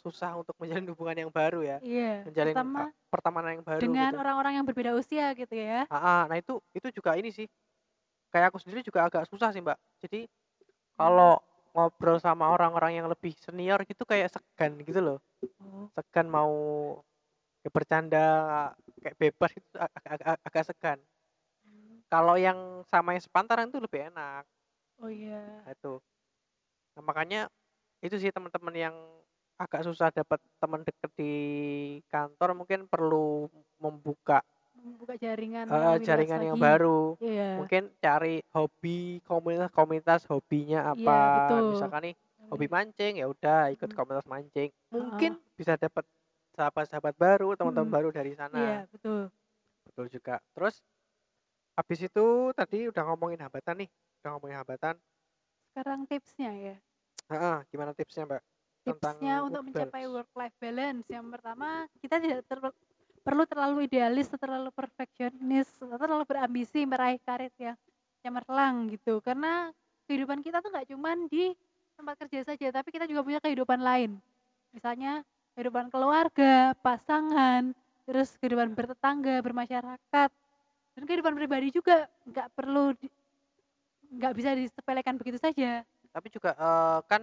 susah 0.00 0.38
untuk 0.40 0.56
menjalin 0.60 0.88
hubungan 0.94 1.16
yang 1.28 1.32
baru 1.32 1.60
ya, 1.66 1.78
Iya, 1.84 2.26
menjalin, 2.26 2.68
eee, 2.76 2.88
terutama 2.88 2.90
pertemanan 3.12 3.60
yang 3.60 3.66
baru 3.66 3.94
dengan 3.94 4.12
gitu. 4.12 4.18
orang-orang 4.20 4.52
yang 4.58 4.66
berbeda 4.68 4.92
usia 4.98 5.24
gitu 5.38 5.54
ya. 5.54 5.88
Heeh, 5.90 6.20
nah 6.28 6.36
itu 6.36 6.60
itu 6.76 6.88
juga 7.00 7.16
ini 7.16 7.32
sih, 7.32 7.48
kayak 8.32 8.52
aku 8.52 8.58
sendiri 8.62 8.82
juga 8.84 9.08
agak 9.08 9.24
susah 9.30 9.50
sih, 9.54 9.62
Mbak. 9.64 9.78
Jadi 10.04 10.28
Mmm. 10.98 10.98
kalau 10.98 11.40
ngobrol 11.76 12.18
sama 12.22 12.50
orang-orang 12.52 12.98
yang 13.02 13.06
lebih 13.12 13.34
senior 13.40 13.80
gitu 13.88 14.04
kayak 14.08 14.32
segan 14.34 14.78
gitu 14.84 15.00
loh, 15.04 15.18
Oh. 15.60 15.90
segan 15.96 16.28
mau 16.30 16.52
ya 17.62 17.70
bercanda 17.70 18.24
kayak 19.02 19.16
bebas 19.18 19.50
itu 19.54 19.68
agak 19.76 20.38
agak 20.46 20.64
segan. 20.66 20.98
Mmm. 21.66 22.02
Kalau 22.08 22.34
yang 22.38 22.82
sama 22.88 23.14
yang 23.16 23.22
sepantaran 23.24 23.68
itu 23.68 23.78
lebih 23.82 24.08
enak. 24.12 24.44
Oh 24.98 25.10
iya. 25.10 25.62
Nah 25.66 25.72
itu. 25.74 25.98
Nah 26.96 27.02
makanya 27.04 27.40
itu 28.02 28.16
sih 28.18 28.30
teman-teman 28.30 28.74
yang 28.74 28.96
agak 29.58 29.82
susah 29.82 30.14
dapat 30.14 30.38
teman 30.62 30.86
dekat 30.86 31.10
di 31.18 31.32
kantor 32.06 32.54
mungkin 32.54 32.86
perlu 32.86 33.50
membuka 33.82 34.38
Membuka 34.78 35.18
jaringan 35.18 35.66
yang 35.66 35.98
luas 35.98 36.06
jaringan 36.06 36.40
yang 36.46 36.54
lagi. 36.54 36.66
baru. 36.70 37.00
Iya. 37.18 37.50
Mungkin 37.58 37.82
cari 37.98 38.38
hobi, 38.54 39.18
komunitas-komunitas 39.26 40.22
hobinya 40.30 40.94
Iya, 40.94 40.94
apa, 40.94 41.18
betul. 41.34 41.62
misalkan 41.74 42.02
nih 42.06 42.14
hobi 42.48 42.66
mancing, 42.70 43.12
ya 43.18 43.26
udah 43.26 43.74
ikut 43.74 43.90
komunitas 43.90 44.26
mancing. 44.30 44.70
Mungkin 44.94 45.34
bisa 45.58 45.74
dapat 45.74 46.06
sahabat-sahabat 46.58 47.14
baru, 47.24 47.48
teman-teman 47.58 47.90
Mhm. 47.90 47.96
baru 47.96 48.08
dari 48.18 48.32
sana. 48.40 48.64
Iya, 48.64 48.88
betul. 48.92 49.30
Betul 49.86 50.06
juga. 50.14 50.38
Terus 50.54 50.74
habis 51.78 52.00
itu 52.08 52.26
tadi 52.58 52.78
udah 52.92 53.02
ngomongin 53.08 53.40
hambatan 53.44 53.76
nih, 53.86 53.90
udah 54.20 54.30
ngomongin 54.36 54.58
hambatan. 54.60 54.94
Sekarang 55.72 56.00
tipsnya 56.10 56.50
ya. 56.64 56.74
Heeh, 57.30 57.56
gimana 57.72 57.92
tipsnya, 57.98 58.24
Mbak, 58.28 58.42
tentang 58.88 59.16
Tipsnya 59.18 59.44
work 59.48 59.60
untuk 59.60 59.62
mencapai 59.68 60.08
work 60.08 60.30
life 60.32 60.56
balance, 60.56 61.04
yang 61.12 61.28
pertama 61.28 61.84
kita 62.00 62.16
tidak 62.24 62.40
ter 62.48 62.58
perlu 63.20 63.44
terlalu 63.44 63.84
idealis 63.84 64.32
terlalu 64.32 64.72
perfeksionis 64.72 65.68
terlalu 65.76 66.24
berambisi 66.24 66.88
meraih 66.88 67.20
karir 67.20 67.52
yang 67.60 67.76
cemerlang 68.24 68.88
gitu. 68.96 69.20
Karena 69.20 69.68
kehidupan 70.08 70.40
kita 70.40 70.64
tuh 70.64 70.72
nggak 70.72 70.88
cuman 70.96 71.28
di 71.28 71.52
tempat 72.00 72.14
kerja 72.24 72.40
saja, 72.48 72.66
tapi 72.72 72.88
kita 72.94 73.04
juga 73.04 73.20
punya 73.26 73.40
kehidupan 73.44 73.80
lain. 73.82 74.16
Misalnya 74.72 75.20
kehidupan 75.58 75.90
keluarga, 75.90 76.70
pasangan, 76.86 77.74
terus 78.06 78.38
kehidupan 78.38 78.78
bertetangga, 78.78 79.42
bermasyarakat, 79.42 80.30
dan 80.94 81.02
kehidupan 81.08 81.34
pribadi 81.34 81.74
juga 81.74 82.06
nggak 82.30 82.48
perlu 82.54 82.94
di 82.94 83.10
nggak 84.16 84.32
bisa 84.38 84.50
disepelekan 84.58 85.16
begitu 85.20 85.38
saja. 85.40 85.84
Tapi 86.14 86.28
juga, 86.32 86.50
eee, 86.56 86.98
kan 87.10 87.22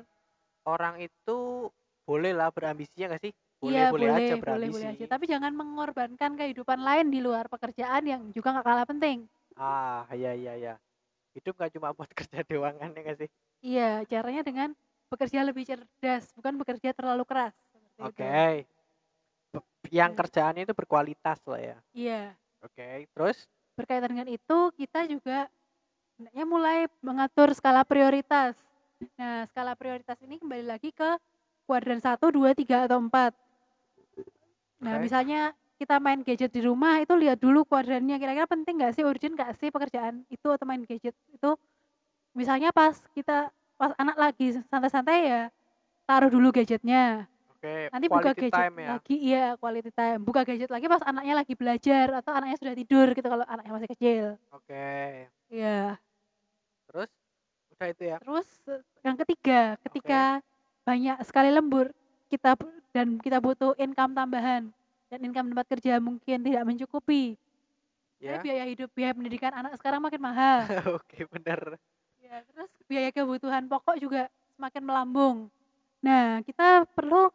orang 0.67 0.95
itu 1.03 1.69
bolehlah 2.07 2.49
berambisi, 2.55 2.95
ya 3.01 3.07
nggak 3.11 3.23
sih? 3.31 3.33
Iya, 3.67 3.85
Boleh-boleh 3.91 4.09
aja 4.17 4.33
boleh 4.45 4.45
boleh 4.49 4.67
boleh 4.73 4.87
aja, 4.93 5.05
tapi 5.13 5.25
jangan 5.31 5.53
mengorbankan 5.59 6.31
kehidupan 6.39 6.79
lain 6.87 7.07
di 7.13 7.19
luar 7.25 7.45
pekerjaan 7.53 8.03
yang 8.11 8.21
juga 8.35 8.47
nggak 8.53 8.67
kalah 8.69 8.87
penting. 8.91 9.17
Ah, 9.57 10.07
iya 10.15 10.29
iya 10.39 10.51
iya. 10.59 10.71
Hidup 11.35 11.53
nggak 11.57 11.73
cuma 11.75 11.89
buat 11.97 12.11
kerja 12.19 12.39
doang 12.49 12.75
kan, 12.81 12.89
ya 12.95 13.01
nggak 13.05 13.17
sih? 13.21 13.29
Iya, 13.65 14.05
caranya 14.11 14.41
dengan 14.47 14.69
bekerja 15.11 15.39
lebih 15.47 15.63
cerdas, 15.69 16.31
bukan 16.37 16.53
bekerja 16.61 16.89
terlalu 16.97 17.23
keras. 17.27 17.55
Oke. 17.99 18.65
Bep 19.53 19.65
yang 19.93 20.11
Iya. 20.11 20.19
kerjaannya 20.19 20.61
itu 20.67 20.73
berkualitas 20.75 21.39
lah 21.47 21.61
ya. 21.61 21.77
Iya. 21.95 22.21
Oke, 22.65 23.07
terus? 23.13 23.47
Berkaitan 23.77 24.11
dengan 24.11 24.27
itu, 24.31 24.57
kita 24.75 25.05
juga 25.07 25.47
hendaknya 26.15 26.45
mulai 26.47 26.77
mengatur 27.03 27.51
skala 27.55 27.83
prioritas. 27.83 28.55
Nah, 29.19 29.45
skala 29.51 29.75
prioritas 29.75 30.15
ini 30.23 30.39
kembali 30.39 30.65
lagi 30.65 30.89
ke 30.95 31.19
kuadran 31.67 31.99
1, 31.99 32.31
2, 32.31 32.55
3, 32.55 32.87
atau 32.87 32.99
4. 32.99 33.35
Nah, 34.79 34.99
misalnya 34.99 35.51
kita 35.75 35.99
main 35.99 36.23
gadget 36.23 36.55
di 36.55 36.63
rumah 36.63 37.03
itu 37.03 37.11
lihat 37.19 37.39
dulu 37.39 37.67
kuadrannya, 37.67 38.15
kira-kira 38.15 38.47
penting 38.47 38.79
nggak 38.79 38.95
sih, 38.95 39.03
urgent 39.03 39.35
nggak 39.35 39.51
sih 39.59 39.69
pekerjaan 39.71 40.23
itu 40.31 40.47
atau 40.47 40.63
main 40.63 40.83
gadget 40.87 41.15
itu. 41.31 41.51
Misalnya 42.31 42.71
pas 42.71 42.95
kita 43.11 43.51
pas 43.75 43.91
anak 43.99 44.15
lagi 44.15 44.55
santai-santai 44.71 45.19
ya 45.27 45.41
taruh 46.07 46.31
dulu 46.31 46.55
gadgetnya, 46.55 47.27
Oke, 47.65 47.89
nanti 47.89 48.05
buka 48.05 48.21
quality 48.21 48.45
gadget 48.45 48.53
time 48.53 48.75
ya? 48.77 48.89
lagi 48.93 49.15
iya, 49.17 49.45
quality 49.57 49.91
time, 49.91 50.19
buka 50.21 50.41
gadget 50.45 50.69
lagi 50.69 50.85
pas 50.85 51.01
anaknya 51.01 51.33
lagi 51.33 51.53
belajar 51.57 52.07
atau 52.21 52.31
anaknya 52.37 52.57
sudah 52.61 52.73
tidur 52.77 53.07
gitu 53.17 53.25
kalau 53.25 53.45
anaknya 53.49 53.71
masih 53.73 53.89
kecil. 53.89 54.25
Oke. 54.53 54.85
Iya. 55.49 55.97
Terus? 56.85 57.09
Udah 57.73 57.87
itu 57.89 58.03
ya? 58.05 58.17
Terus, 58.21 58.47
eee, 58.69 58.81
yang 59.01 59.17
ketiga, 59.17 59.59
Oke. 59.73 59.81
ketika 59.89 60.21
banyak 60.85 61.17
sekali 61.25 61.49
lembur, 61.49 61.89
kita 62.29 62.53
dan 62.93 63.17
kita 63.17 63.41
butuh 63.41 63.73
income 63.81 64.13
tambahan 64.13 64.69
dan 65.09 65.19
income 65.25 65.49
tempat 65.49 65.65
kerja 65.73 65.97
mungkin 65.97 66.45
tidak 66.45 66.63
mencukupi. 66.69 67.33
Ya. 68.21 68.41
biaya 68.41 68.65
hidup, 68.69 68.89
biaya 68.93 69.13
pendidikan 69.13 69.53
anak 69.53 69.73
sekarang 69.81 70.05
makin 70.05 70.21
mahal. 70.21 70.65
Oke, 71.01 71.25
bener. 71.33 71.81
Iya, 72.21 72.45
terus 72.45 72.69
biaya 72.85 73.09
kebutuhan 73.09 73.65
pokok 73.65 73.97
juga 73.97 74.29
semakin 74.53 74.81
melambung. 74.85 75.37
Nah, 76.01 76.41
kita 76.45 76.85
perlu 76.93 77.29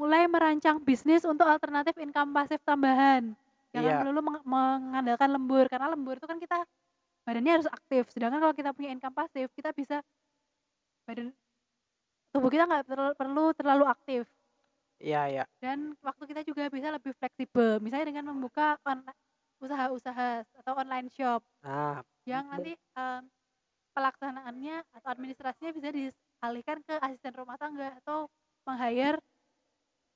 mulai 0.00 0.22
merancang 0.34 0.76
bisnis 0.88 1.22
untuk 1.32 1.46
alternatif 1.54 1.94
income 2.04 2.30
pasif 2.36 2.60
tambahan. 2.68 3.22
Jangan 3.74 3.92
Iya. 3.92 4.00
melulu 4.00 4.20
meng 4.26 4.38
mengandalkan 4.54 5.30
lembur, 5.36 5.64
karena 5.72 5.88
lembur 5.94 6.14
itu 6.18 6.26
kan 6.30 6.38
kita 6.44 6.58
badannya 7.26 7.52
harus 7.60 7.68
aktif, 7.78 8.04
sedangkan 8.14 8.40
kalau 8.44 8.54
kita 8.60 8.70
punya 8.76 8.90
income 8.96 9.14
pasif, 9.16 9.46
kita 9.58 9.70
bisa 9.76 9.96
badan 11.06 11.34
tubuh 12.32 12.50
kita 12.54 12.64
nggak 12.68 12.84
perlu 12.90 13.06
perlu 13.20 13.44
terlalu 13.58 13.84
aktif. 13.94 14.22
Iya 15.00 15.22
iya. 15.28 15.44
Dan 15.60 15.92
waktu 16.00 16.24
kita 16.24 16.40
juga 16.48 16.72
bisa 16.72 16.88
lebih 16.92 17.12
fleksibel, 17.16 17.80
misalnya 17.84 18.08
dengan 18.16 18.32
membuka 18.32 18.80
usaha-usaha 19.60 20.44
atau 20.64 20.72
online 20.76 21.08
shop 21.12 21.44
Nah, 21.62 22.02
yang 22.28 22.48
mung 22.50 22.50
nanti, 22.52 22.74
eee, 22.76 23.20
pelaksanaannya 23.96 24.76
atau 24.96 25.08
administrasinya 25.12 25.72
bisa 25.76 25.90
dialihkan 25.94 26.78
ke 26.86 26.94
asisten 27.02 27.34
rumah 27.36 27.56
tangga 27.60 27.98
atau 28.02 28.28
meng-hire 28.68 29.18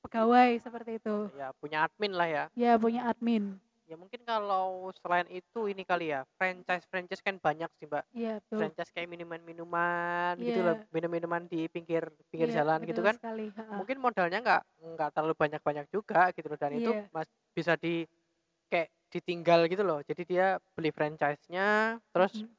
pegawai, 0.04 0.60
seperti 0.60 1.00
itu. 1.00 1.16
Ya, 1.34 1.48
punya 1.58 1.88
admin 1.88 2.12
lah 2.12 2.28
ya? 2.28 2.44
Iya, 2.52 2.76
punya 2.76 3.08
admin. 3.08 3.56
Ya 3.84 4.00
mungkin 4.00 4.24
kalau 4.24 4.88
selain 5.00 5.28
itu 5.28 5.68
ini 5.68 5.84
kali 5.84 6.08
ya, 6.12 6.24
franchise-franchise 6.40 7.20
kan 7.20 7.36
banyak 7.36 7.68
sih, 7.76 7.84
Mbak. 7.84 8.04
Iya, 8.16 8.40
betul. 8.40 8.58
Franchise 8.64 8.90
kayak 8.96 9.08
minuman-minuman 9.12 10.34
gitu 10.40 10.60
loh, 10.64 10.76
Iya. 10.80 10.88
minum-minuman 10.88 11.42
di 11.48 11.68
pinggir 11.68 12.08
pinggir 12.32 12.48
Iya, 12.48 12.64
jalan 12.64 12.80
gitu 12.88 13.00
kan. 13.04 13.16
sekali. 13.20 13.52
Mungkin 13.52 13.96
modalnya 14.00 14.38
nggak 14.40 14.62
nggak 14.96 15.10
terlalu 15.12 15.34
banyak-banyak 15.36 15.86
juga 15.92 16.32
gitu 16.32 16.46
loh, 16.48 16.58
dan 16.60 16.72
itu 16.72 16.90
Iya. 16.96 17.12
mas 17.12 17.28
bisa 17.52 17.76
di 17.76 18.08
kayak 18.72 18.88
ditinggal 19.12 19.60
gitu 19.68 19.84
loh. 19.84 20.00
Jadi 20.04 20.22
dia 20.24 20.56
beli 20.74 20.90
franchise-nya, 20.90 22.00
terus 22.16 22.40
Mhm. 22.40 22.50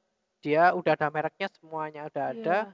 dia 0.45 0.63
udah 0.77 0.93
ada 0.93 1.09
mereknya, 1.09 1.47
semuanya 1.57 2.01
udah 2.05 2.25
ada, 2.37 2.57
Iya. 2.69 2.73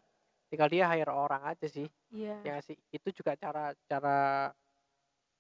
tinggal 0.51 0.67
dia 0.67 0.85
hire 0.91 1.13
orang 1.15 1.43
aja 1.55 1.67
sih. 1.71 1.87
Iya. 2.11 2.35
Ya 2.43 2.55
sih? 2.59 2.75
Itu 2.91 3.15
juga 3.15 3.39
cara 3.39 3.71
cara 3.87 4.51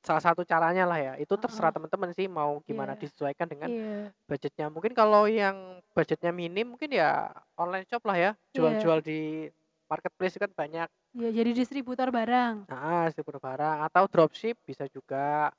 salah 0.01 0.23
satu 0.23 0.41
caranya 0.45 0.83
lah 0.89 0.99
ya, 0.99 1.13
itu 1.21 1.33
terserah 1.37 1.69
Heeh. 1.69 1.75
teman-teman 1.77 2.09
sih 2.17 2.27
mau 2.29 2.59
gimana, 2.65 2.93
Iya. 2.93 3.01
disesuaikan 3.01 3.47
dengan 3.49 3.69
Iya. 3.71 4.13
budgetnya. 4.29 4.67
Mungkin 4.73 4.93
kalau 4.97 5.27
yang 5.29 5.81
budgetnya 5.95 6.31
minim, 6.33 6.73
mungkin 6.75 6.89
ya 6.93 7.31
online 7.59 7.85
shop 7.89 8.03
lah 8.09 8.17
ya, 8.17 8.31
Iya. 8.53 8.55
jual-jual 8.55 8.99
di 9.05 9.49
marketplace 9.91 10.37
kan 10.41 10.51
banyak. 10.55 10.89
Iya, 11.11 11.29
jadi 11.43 11.51
distributor 11.51 12.07
barang. 12.07 12.55
Heeh, 12.71 13.01
distributor 13.11 13.41
barang 13.43 13.77
atau 13.87 14.03
dropship 14.07 14.55
bisa 14.63 14.87
juga, 14.87 15.51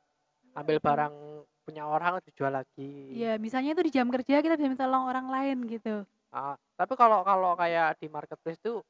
Iya, 0.43 0.59
ambil 0.61 0.79
barang 0.83 1.15
punya 1.65 1.83
orang 1.87 2.19
dijual 2.27 2.53
lagi. 2.57 2.93
Iya, 3.13 3.37
misalnya 3.39 3.71
itu 3.77 3.83
di 3.87 3.93
jam 3.93 4.09
kerja 4.09 4.41
kita 4.41 4.55
bisa 4.59 4.69
minta 4.73 4.85
tolong 4.89 5.05
orang 5.09 5.27
lain 5.29 5.59
gitu. 5.69 6.05
Heeh, 6.33 6.57
tapi 6.81 6.95
kalau 6.97 7.21
kalau 7.29 7.53
kayak 7.61 8.01
di 8.01 8.09
marketplace 8.09 8.57
tuh, 8.65 8.81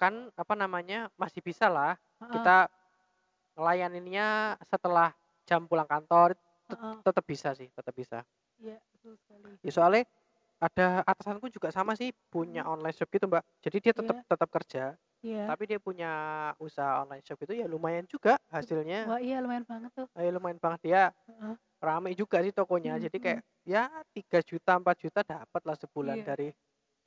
kan 0.00 0.30
apa 0.34 0.54
namanya, 0.58 1.10
masih 1.18 1.40
bisalah 1.42 1.98
Heeh. 2.20 2.32
kita 2.34 2.70
ngelayaninnya 3.58 4.56
setelah 4.64 5.10
jam 5.48 5.66
pulang 5.66 5.88
kantor. 5.90 6.38
Heeh. 6.68 6.96
tetap 7.02 7.24
bisa 7.26 7.50
sih 7.56 7.68
tetap 7.72 7.96
bisa 7.96 8.22
Iya, 8.60 8.76
betul 8.92 9.14
sekali. 9.22 9.56
ya 9.64 9.70
soalnya 9.74 10.04
ada 10.62 11.02
atasanku 11.06 11.48
juga 11.54 11.70
sama 11.74 11.94
sih 11.98 12.10
punya 12.32 12.66
Hmm. 12.66 12.74
online 12.78 12.94
shop 12.96 13.08
gitu 13.14 13.26
mbak 13.30 13.44
jadi 13.64 13.76
dia 13.84 13.94
tetap 13.94 14.16
Iya. 14.16 14.24
tetap 14.26 14.48
kerja 14.50 14.84
Iya. 15.22 15.46
tapi 15.48 15.64
dia 15.70 15.78
punya 15.82 16.10
usaha 16.60 17.02
online 17.04 17.24
shop 17.26 17.38
itu 17.46 17.54
ya 17.62 17.66
lumayan 17.70 18.06
juga 18.10 18.36
hasilnya 18.52 19.08
Wah, 19.08 19.20
iya 19.22 19.36
lumayan 19.40 19.64
banget 19.66 19.90
tuh. 19.94 20.08
ya 20.18 20.30
lumayan 20.34 20.58
banget 20.60 20.80
dia 20.84 21.02
Heeh. 21.28 21.58
rame 21.82 22.10
juga 22.18 22.42
sih 22.44 22.52
tokonya 22.54 22.96
Hmm, 22.96 23.04
jadi 23.06 23.16
hmm. 23.16 23.22
kayak 23.22 23.40
ya 23.66 23.84
3 24.14 24.40
juta 24.42 24.72
4 24.80 24.96
juta 25.04 25.20
dapat 25.26 25.62
lah 25.66 25.76
sebulan 25.78 26.18
Iya. 26.18 26.24
dari 26.26 26.48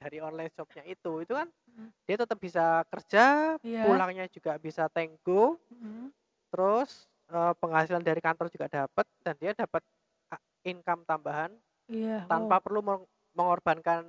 dari 0.02 0.18
online 0.24 0.52
shopnya 0.56 0.84
itu 0.88 1.24
itu 1.26 1.34
kan 1.36 1.48
Hmm. 1.68 1.92
dia 2.08 2.18
tetap 2.20 2.38
bisa 2.42 2.84
kerja 2.92 3.58
Iya. 3.64 3.82
pulangnya 3.84 4.26
juga 4.32 4.58
bisa 4.62 4.88
tenggo 4.92 5.60
Hmm. 5.70 6.12
Terus 6.52 7.08
eh, 7.32 7.54
penghasilan 7.58 8.04
dari 8.04 8.20
kantor 8.20 8.52
juga 8.52 8.68
dapat 8.68 9.06
dan 9.24 9.36
dia 9.40 9.56
dapat 9.56 9.82
income 10.62 11.02
tambahan 11.08 11.52
Iya. 11.90 12.24
tanpa 12.30 12.60
wow. 12.60 12.64
perlu 12.64 12.80
meng- 12.80 13.10
mengorbankan 13.34 14.04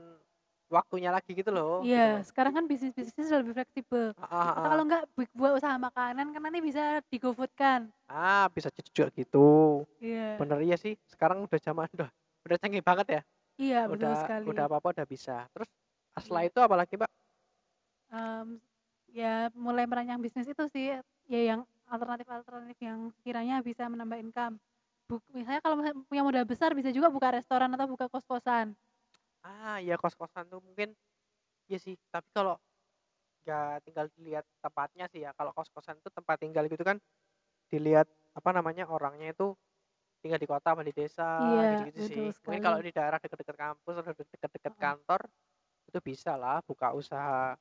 waktunya 0.68 1.10
lagi 1.10 1.32
gitu 1.32 1.50
loh 1.50 1.82
gitu 1.82 1.92
Iya, 1.92 2.20
loh. 2.20 2.24
sekarang 2.24 2.52
kan 2.56 2.64
bisnis-bisnisnya 2.64 3.24
sudah 3.28 3.40
lebih 3.44 3.54
fleksibel. 3.56 4.04
Ah, 4.16 4.24
ah, 4.24 4.44
Atau 4.52 4.60
ah. 4.60 4.70
kalau 4.70 4.84
enggak 4.86 5.02
bu- 5.12 5.34
buat 5.36 5.52
usaha 5.56 5.76
makanan 5.76 6.26
kan 6.32 6.40
nanti 6.42 6.60
bisa 6.60 7.00
di 7.08 7.16
GoFood 7.18 7.52
kan. 7.54 7.88
ah 8.06 8.44
bisa 8.52 8.68
juga 8.68 9.08
gitu 9.16 9.82
Iya. 9.96 10.36
bener 10.36 10.58
iya 10.60 10.76
sih 10.76 10.94
sekarang 11.08 11.48
udah 11.48 11.58
zaman 11.58 11.88
udah 11.96 12.10
udah 12.44 12.56
canggih 12.60 12.84
banget 12.84 13.06
ya 13.08 13.22
Iya, 13.56 13.80
betul 13.88 14.12
udah 14.12 14.14
sekali. 14.20 14.46
udah 14.52 14.64
apa 14.68 14.76
apa 14.78 14.88
udah 14.92 15.06
bisa 15.08 15.36
terus 15.56 15.68
setelah 16.20 16.42
Iya. 16.44 16.50
itu 16.52 16.58
apalagi 16.60 16.94
mbak 17.00 17.10
Em, 18.12 18.60
ya 19.08 19.48
mulai 19.56 19.88
merancang 19.88 20.20
bisnis 20.20 20.44
itu 20.44 20.64
sih 20.68 20.92
ya 21.26 21.40
yang 21.56 21.60
alternatif-alternatif 21.92 22.78
yang 22.88 23.00
kiranya 23.24 23.56
bisa 23.68 23.84
menambah 23.92 24.18
income. 24.24 24.54
Buk, 25.10 25.22
misalnya 25.36 25.60
kalau 25.64 25.76
punya 26.08 26.22
modal 26.26 26.44
besar 26.48 26.70
bisa 26.78 26.90
juga 26.96 27.08
buka 27.12 27.28
restoran 27.36 27.70
atau 27.76 27.86
buka 27.90 28.06
kos-kosan. 28.12 28.74
ah 29.42 29.78
ya 29.82 29.94
kos 29.98 30.14
kosan 30.18 30.46
tuh 30.52 30.60
mungkin 30.62 30.94
iya 31.70 31.78
sih 31.80 31.96
tapi 32.14 32.28
kalau 32.36 32.56
ya 33.48 33.80
tinggal 33.86 34.06
dilihat 34.16 34.44
tempatnya 34.64 35.06
sih 35.12 35.20
ya 35.26 35.30
kalau 35.38 35.52
kos 35.56 35.70
kosan 35.74 35.98
itu 36.00 36.10
tempat 36.12 36.36
tinggal 36.42 36.64
gitu 36.70 36.84
kan 36.86 36.98
dilihat 37.72 38.08
apa 38.38 38.50
namanya 38.56 38.84
orangnya 38.90 39.32
itu 39.34 39.54
tinggal 40.22 40.40
di 40.42 40.48
kota 40.50 40.74
apa 40.76 40.82
di 40.86 40.94
desa 40.94 41.24
Iya, 41.44 41.62
gitu-gitu 41.70 42.00
sih 42.04 42.22
betul 42.22 42.26
mungkin 42.46 42.60
kalau 42.62 42.78
sekali. 42.78 42.82
di 42.82 42.92
daerah 42.94 43.18
dekat-dekat 43.22 43.56
kampus 43.58 43.94
atau 44.02 44.12
dekat-dekat 44.16 44.74
Heeh. 44.78 44.78
kantor 44.78 45.20
itu 45.90 45.98
bisa 46.04 46.36
lah 46.40 46.60
buka 46.66 46.94
usaha 46.96 47.56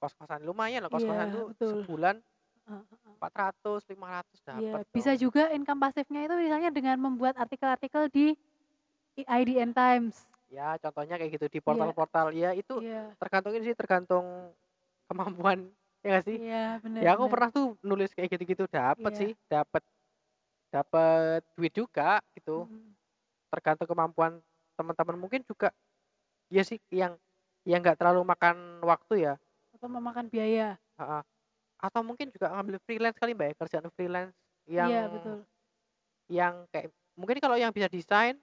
kos 0.00 0.14
kosan 0.18 0.42
lumayan 0.46 0.82
loh 0.84 0.90
kos 0.92 1.04
kosan 1.06 1.28
Iya, 1.28 1.34
tuh 1.34 1.48
betul. 1.48 1.88
sebulan 1.88 2.20
Heeh, 2.68 2.84
heeh. 2.90 3.16
400 3.16 3.82
500 3.90 4.38
dapat 4.50 4.80
Iya, 4.80 4.84
tuh 4.94 4.96
bisa 4.96 5.12
juga 5.22 5.52
income 5.56 5.80
pasifnya 5.84 6.20
itu 6.24 6.34
misalnya 6.44 6.70
dengan 6.72 6.96
membuat 7.04 7.34
artikel-artikel 7.36 8.02
di 8.08 8.26
IDN 9.28 9.72
Times. 9.76 10.16
ya 10.48 10.80
contohnya 10.80 11.20
kayak 11.20 11.32
gitu 11.36 11.46
di 11.52 11.60
Iya, 11.66 11.86
portal-portal 11.86 12.32
ya 12.32 12.56
itu 12.56 12.80
iya, 12.80 13.16
tergantung 13.20 13.52
ini 13.56 13.64
sih 13.72 13.76
tergantung 13.76 14.56
kemampuan 15.10 15.72
ya 16.04 16.06
nggak 16.16 16.24
sih 16.28 16.38
iya, 16.38 16.56
benar, 16.84 17.04
ya 17.04 17.08
aku 17.16 17.26
benar. 17.26 17.32
pernah 17.32 17.50
tuh 17.54 17.66
nulis 17.84 18.12
kayak 18.16 18.30
gitu-gitu 18.38 18.64
dapat 18.70 19.12
Iya. 19.12 19.18
sih 19.18 19.30
dapat 19.50 19.82
dapat 20.72 21.42
duit 21.58 21.72
juga 21.74 22.20
gitu 22.36 22.68
tergantung 23.52 23.88
kemampuan 23.90 24.32
teman-teman 24.78 25.18
mungkin 25.20 25.42
juga 25.46 25.72
ya 26.52 26.62
sih 26.66 26.80
yang 26.92 27.16
yang 27.68 27.80
nggak 27.84 27.98
terlalu 28.00 28.22
makan 28.26 28.82
waktu 28.84 29.14
ya 29.32 29.34
Atau 29.74 29.88
memakan 29.94 30.26
biaya. 30.32 30.68
Atau 31.78 32.00
mungkin 32.02 32.28
juga 32.34 32.50
ngambil 32.50 32.76
freelance 32.82 33.18
kali 33.18 33.32
mbak 33.34 33.48
ya 33.50 33.56
kerjaan 33.58 33.88
freelance 33.94 34.34
yang 34.66 34.90
Iya, 34.90 35.02
betul. 35.08 35.36
yang 36.28 36.54
kayak 36.70 36.88
mungkin 37.14 37.38
kalau 37.38 37.56
yang 37.56 37.72
bisa 37.72 37.88
desain 37.88 38.36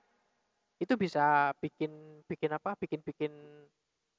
itu 0.80 0.94
bisa 1.00 1.52
bikin 1.64 1.92
bikin 2.28 2.52
apa 2.52 2.76
bikin 2.80 3.00
bikin 3.04 3.32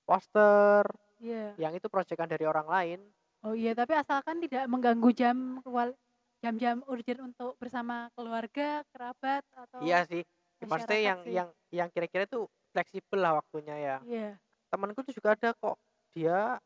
poster 0.07 0.85
Iya. 1.16 1.57
yang 1.57 1.72
itu 1.72 1.88
proyekan 1.88 2.29
dari 2.29 2.44
orang 2.44 2.68
lain 2.68 3.00
Oh 3.44 3.55
iya, 3.55 3.76
tapi 3.79 3.94
asalkan 3.94 4.42
tidak 4.42 4.66
mengganggu 4.66 5.11
jam 5.14 5.37
kewal- 5.62 5.94
jam-jam 6.42 6.83
urgent 6.90 7.20
untuk 7.22 7.55
bersama 7.62 8.11
keluarga, 8.18 8.83
kerabat 8.90 9.44
atau 9.55 9.81
iya 9.81 10.02
sih 10.05 10.22
maksudnya 10.61 10.98
masyarakat 10.98 11.07
yang 11.07 11.20
sih. 11.22 11.33
yang 11.37 11.48
yang 11.70 11.88
kira-kira 11.92 12.24
itu 12.26 12.48
fleksibel 12.72 13.18
lah 13.20 13.38
waktunya 13.38 13.76
ya 13.76 13.96
Iya. 14.05 14.29
temanku 14.68 15.00
tuh 15.05 15.14
juga 15.14 15.37
ada 15.37 15.52
kok 15.55 15.76
dia 16.12 16.59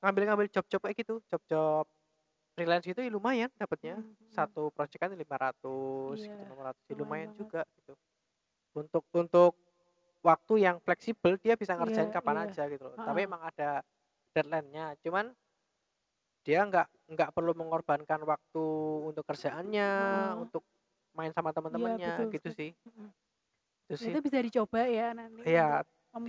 ngambil-ngambil 0.00 0.46
job-job 0.52 0.80
kayak 0.80 0.96
gitu 1.02 1.18
job-job 1.26 1.84
freelance 2.58 2.84
gitu 2.90 2.98
ya 3.06 3.10
lumayan 3.14 3.50
dapatnya 3.54 3.94
Mm, 3.94 4.16
mm. 4.20 4.38
satu 4.38 4.74
project 4.74 4.98
kan 5.06 5.12
500 5.14 6.26
gitu 6.26 6.42
Iya, 6.42 6.42
600 6.42 6.84
ya 6.88 6.94
lumayan 6.94 7.20
lumayan 7.22 7.30
banget. 7.38 7.38
juga 7.38 7.62
gitu 7.78 7.94
untuk 8.76 9.04
untuk 9.14 9.52
waktu 10.24 10.54
yang 10.66 10.78
fleksibel 10.84 11.38
dia 11.40 11.54
bisa 11.58 11.74
ngerjain 11.78 12.08
Iya, 12.08 12.14
kapan 12.14 12.46
iya. 12.46 12.50
aja 12.50 12.66
gitu 12.72 12.92
loh 12.92 12.96
tapi 13.02 13.26
emang 13.28 13.42
ada 13.46 13.82
deadline-nya 14.36 14.98
cuman 15.04 15.34
dia 16.46 16.60
nggak 16.68 16.86
nggak 17.12 17.30
perlu 17.36 17.52
mengorbankan 17.60 18.20
waktu 18.24 18.64
untuk 19.10 19.24
kerjaannya 19.28 19.88
Ha-ha. 19.96 20.42
untuk 20.42 20.62
main 21.16 21.32
sama 21.34 21.50
Iya, 21.76 21.92
teman-temannya 21.96 22.06
betul 22.06 22.26
gitu 22.32 22.48
sih 22.58 22.70
itu 23.88 23.96
Ya, 23.98 24.04
sih 24.04 24.14
itu 24.14 24.18
bisa 24.26 24.38
dicoba 24.46 24.80
ya 24.96 25.06
nanti 25.18 25.42
Iya, 25.46 25.62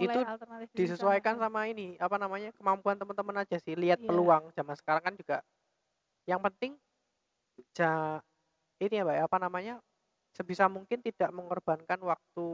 itu 0.06 0.20
disesuaikan 0.78 1.36
sama 1.42 1.66
ini 1.72 1.98
apa 2.00 2.16
namanya 2.22 2.50
kemampuan 2.58 2.98
teman-teman 3.02 3.42
aja 3.44 3.58
sih 3.60 3.74
lihat 3.74 4.00
Iya. 4.00 4.08
peluang 4.08 4.54
zaman 4.58 4.76
sekarang 4.80 5.04
kan 5.08 5.16
juga 5.18 5.38
yang 6.30 6.42
penting 6.46 6.72
ja, 7.78 8.22
ini 8.84 8.96
ya 9.00 9.04
mbak 9.08 9.16
ya, 9.20 9.24
apa 9.30 9.38
namanya 9.42 9.76
sebisa 10.38 10.66
mungkin 10.72 11.00
tidak 11.04 11.30
mengorbankan 11.38 12.00
waktu 12.04 12.48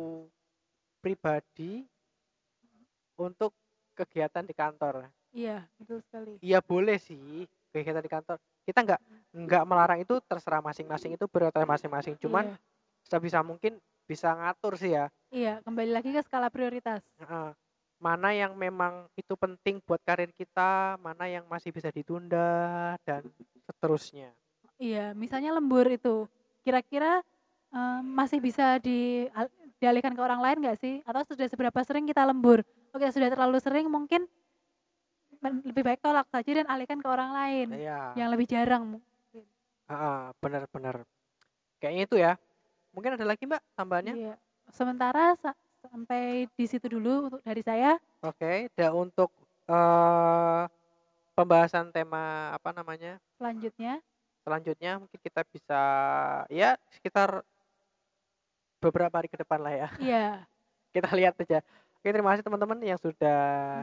pribadi 1.04 1.88
untuk 3.16 3.56
kegiatan 3.96 4.44
di 4.44 4.54
kantor 4.56 5.08
Iya, 5.36 5.68
betul 5.80 6.00
sekali. 6.00 6.40
iya 6.40 6.60
boleh 6.64 6.96
sih 7.00 7.44
kegiatan 7.76 8.04
di 8.04 8.12
kantor 8.12 8.38
kita 8.64 8.80
nggak 8.88 9.02
nggak 9.36 9.64
melarang 9.68 10.00
itu 10.00 10.16
terserah 10.24 10.64
masing-masing 10.64 11.16
itu 11.20 11.26
prioritas 11.28 11.68
masing-masing 11.68 12.16
cuman 12.20 12.56
Iya. 12.56 12.58
sebisa 13.04 13.40
mungkin 13.44 13.80
bisa 14.08 14.32
ngatur 14.32 14.80
sih 14.80 14.96
ya 14.96 15.12
Iya, 15.34 15.60
kembali 15.68 15.92
lagi 15.92 16.16
ke 16.16 16.22
skala 16.24 16.48
prioritas. 16.48 17.04
Heeh. 17.20 17.52
Mana 18.06 18.30
yang 18.38 18.54
memang 18.54 19.10
itu 19.18 19.34
penting 19.34 19.82
buat 19.82 19.98
karir 20.06 20.30
kita, 20.38 21.02
mana 21.02 21.26
yang 21.26 21.50
masih 21.50 21.74
bisa 21.74 21.89
ditunda 21.89 22.94
dan 23.02 23.26
seterusnya. 23.65 24.30
Iya, 24.78 25.18
misalnya 25.18 25.58
lembur 25.58 25.89
itu, 25.89 26.30
kira-kira 26.62 27.26
eh, 27.74 28.00
masih 28.06 28.38
bisa 28.38 28.78
di, 28.78 29.26
al- 29.34 29.50
dialihkan 29.82 30.13
ke 30.13 30.22
orang 30.22 30.38
lain 30.38 30.58
nggak 30.62 30.78
sih? 30.78 31.02
Atau 31.02 31.34
sudah 31.34 31.50
seberapa 31.50 31.80
sering 31.82 32.06
kita 32.06 32.22
lembur? 32.30 32.62
Oke, 32.94 33.10
sudah 33.10 33.34
terlalu 33.34 33.58
sering 33.58 33.89
mungkin 33.89 34.30
lebih 35.46 35.86
baik 35.86 36.02
tolak 36.02 36.26
saja 36.30 36.62
dan 36.62 36.65
alihkan 36.70 37.02
ke 37.02 37.10
orang 37.10 37.30
lain 37.34 37.68
Iya, 37.78 38.13
yang 38.18 38.30
lebih 38.34 38.46
jarang. 38.50 38.98
mungkin. 38.98 39.44
heeh, 39.86 40.20
benar-benar. 40.41 41.06
Kayaknya 41.82 42.04
itu 42.06 42.15
ya. 42.18 42.34
Mungkin 42.94 43.18
ada 43.18 43.26
lagi 43.28 43.44
Mbak 43.46 43.62
tambahannya? 43.78 44.13
Iya. 44.13 44.36
Sementara 44.74 45.38
sampai 45.89 46.50
di 46.54 46.65
situ 46.65 46.86
dulu 46.88 47.30
untuk 47.32 47.41
dari 47.45 47.62
saya. 47.62 47.98
Oke, 48.21 48.69
dan 48.74 48.91
untuk 48.93 49.30
eh 49.65 50.63
pembahasan 51.36 51.91
tema 51.91 52.56
apa 52.56 52.71
namanya 52.71 53.19
Selanjutnya, 53.36 54.00
selanjutnya 54.48 54.91
mungkin 55.04 55.19
kita 55.19 55.43
bisa 55.52 55.82
ya 56.48 56.80
sekitar 56.95 57.43
beberapa 58.80 59.12
hari 59.19 59.28
ke 59.28 59.36
depan 59.36 59.60
lah 59.60 59.74
ya. 59.74 59.89
iya, 60.00 60.28
Kita 60.95 61.12
lihat 61.12 61.36
aja. 61.36 61.60
Oke, 62.00 62.08
terima 62.13 62.32
kasih 62.32 62.45
teman-teman 62.45 62.80
yang 62.86 63.02
sudah 63.02 63.41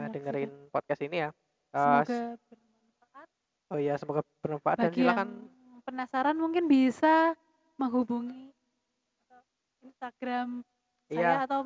dengerin 0.09 0.49
podcast 0.73 1.03
ini 1.05 1.27
ya. 1.27 1.29
Eh, 1.75 2.01
semoga 2.07 2.19
bermanfaat. 2.49 3.27
Oh 3.69 3.77
iya, 3.77 3.93
semoga 3.99 4.21
bermanfaat 4.41 4.77
dan 4.81 4.91
silakan 4.95 5.29
yang 5.45 5.81
penasaran 5.85 6.37
mungkin 6.39 6.65
bisa 6.65 7.35
menghubungi 7.77 8.49
atau 9.27 9.41
Instagram 9.83 10.47
saya 11.11 11.19
iya, 11.19 11.33
atau 11.45 11.59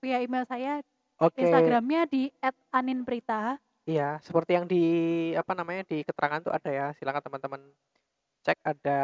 via 0.00 0.18
email 0.20 0.44
saya. 0.44 0.80
oke. 1.16 1.38
Instagramnya 1.38 2.04
di 2.06 2.28
@aninprita. 2.70 3.56
Iya, 3.86 4.18
seperti 4.20 4.50
yang 4.52 4.66
di 4.66 4.82
apa 5.32 5.54
namanya 5.54 5.86
di 5.86 6.02
keterangan 6.02 6.42
tuh 6.42 6.52
ada 6.52 6.70
ya. 6.70 6.86
Silakan 6.98 7.22
teman-teman 7.22 7.60
cek 8.42 8.58
ada 8.62 9.00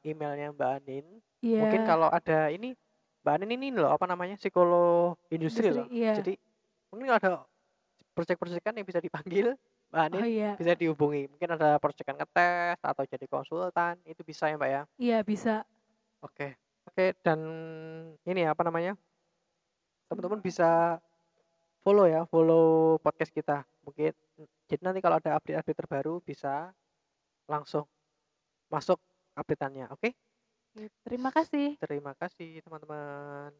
emailnya 0.00 0.54
Mbak 0.54 0.70
Anin. 0.78 1.06
Mungkin 1.42 1.80
Iya. 1.82 1.88
kalau 1.88 2.08
ada 2.08 2.48
ini 2.48 2.72
Mbak 3.22 3.34
Anin 3.34 3.50
ini 3.52 3.66
loh 3.74 3.90
apa 3.90 4.06
namanya 4.06 4.38
psikolog 4.38 5.18
industri 5.28 5.70
Industri, 5.70 5.78
loh. 5.82 5.86
iya. 5.90 6.12
Jadi 6.14 6.32
mungkin 6.90 7.06
kalau 7.10 7.18
ada 7.18 7.30
proyek-proyekan 8.14 8.74
yang 8.78 8.86
bisa 8.86 9.00
dipanggil 9.02 9.54
Mbak 9.90 10.00
Oh 10.00 10.06
Anin 10.08 10.24
iya, 10.24 10.50
bisa 10.56 10.72
dihubungi. 10.72 11.28
Mungkin 11.28 11.48
ada 11.58 11.76
proyekan 11.76 12.16
ngetes 12.16 12.78
atau 12.80 13.02
jadi 13.04 13.26
konsultan 13.28 13.98
itu 14.06 14.22
bisa 14.22 14.48
ya 14.48 14.56
Mbak 14.56 14.70
ya. 14.70 14.82
iya 14.96 15.18
bisa. 15.20 15.66
Oke. 16.22 16.54
Oke, 16.82 17.14
dan 17.22 17.38
ini 18.26 18.42
ya, 18.42 18.54
apa 18.54 18.66
namanya? 18.66 18.98
Teman-teman 20.12 20.44
bisa 20.44 21.00
follow 21.80 22.04
ya, 22.04 22.28
follow 22.28 23.00
podcast 23.00 23.32
kita. 23.32 23.64
Mungkin 23.80 24.12
jadi 24.68 24.84
nanti 24.84 25.00
kalau 25.00 25.16
ada 25.16 25.40
update-update 25.40 25.78
terbaru 25.80 26.20
bisa 26.20 26.68
langsung 27.48 27.88
masuk 28.68 29.00
updateannya, 29.32 29.88
oke? 29.88 30.12
Terima 31.08 31.32
kasih. 31.32 31.80
Terima 31.80 32.12
kasih 32.12 32.60
teman-teman. 32.60 33.56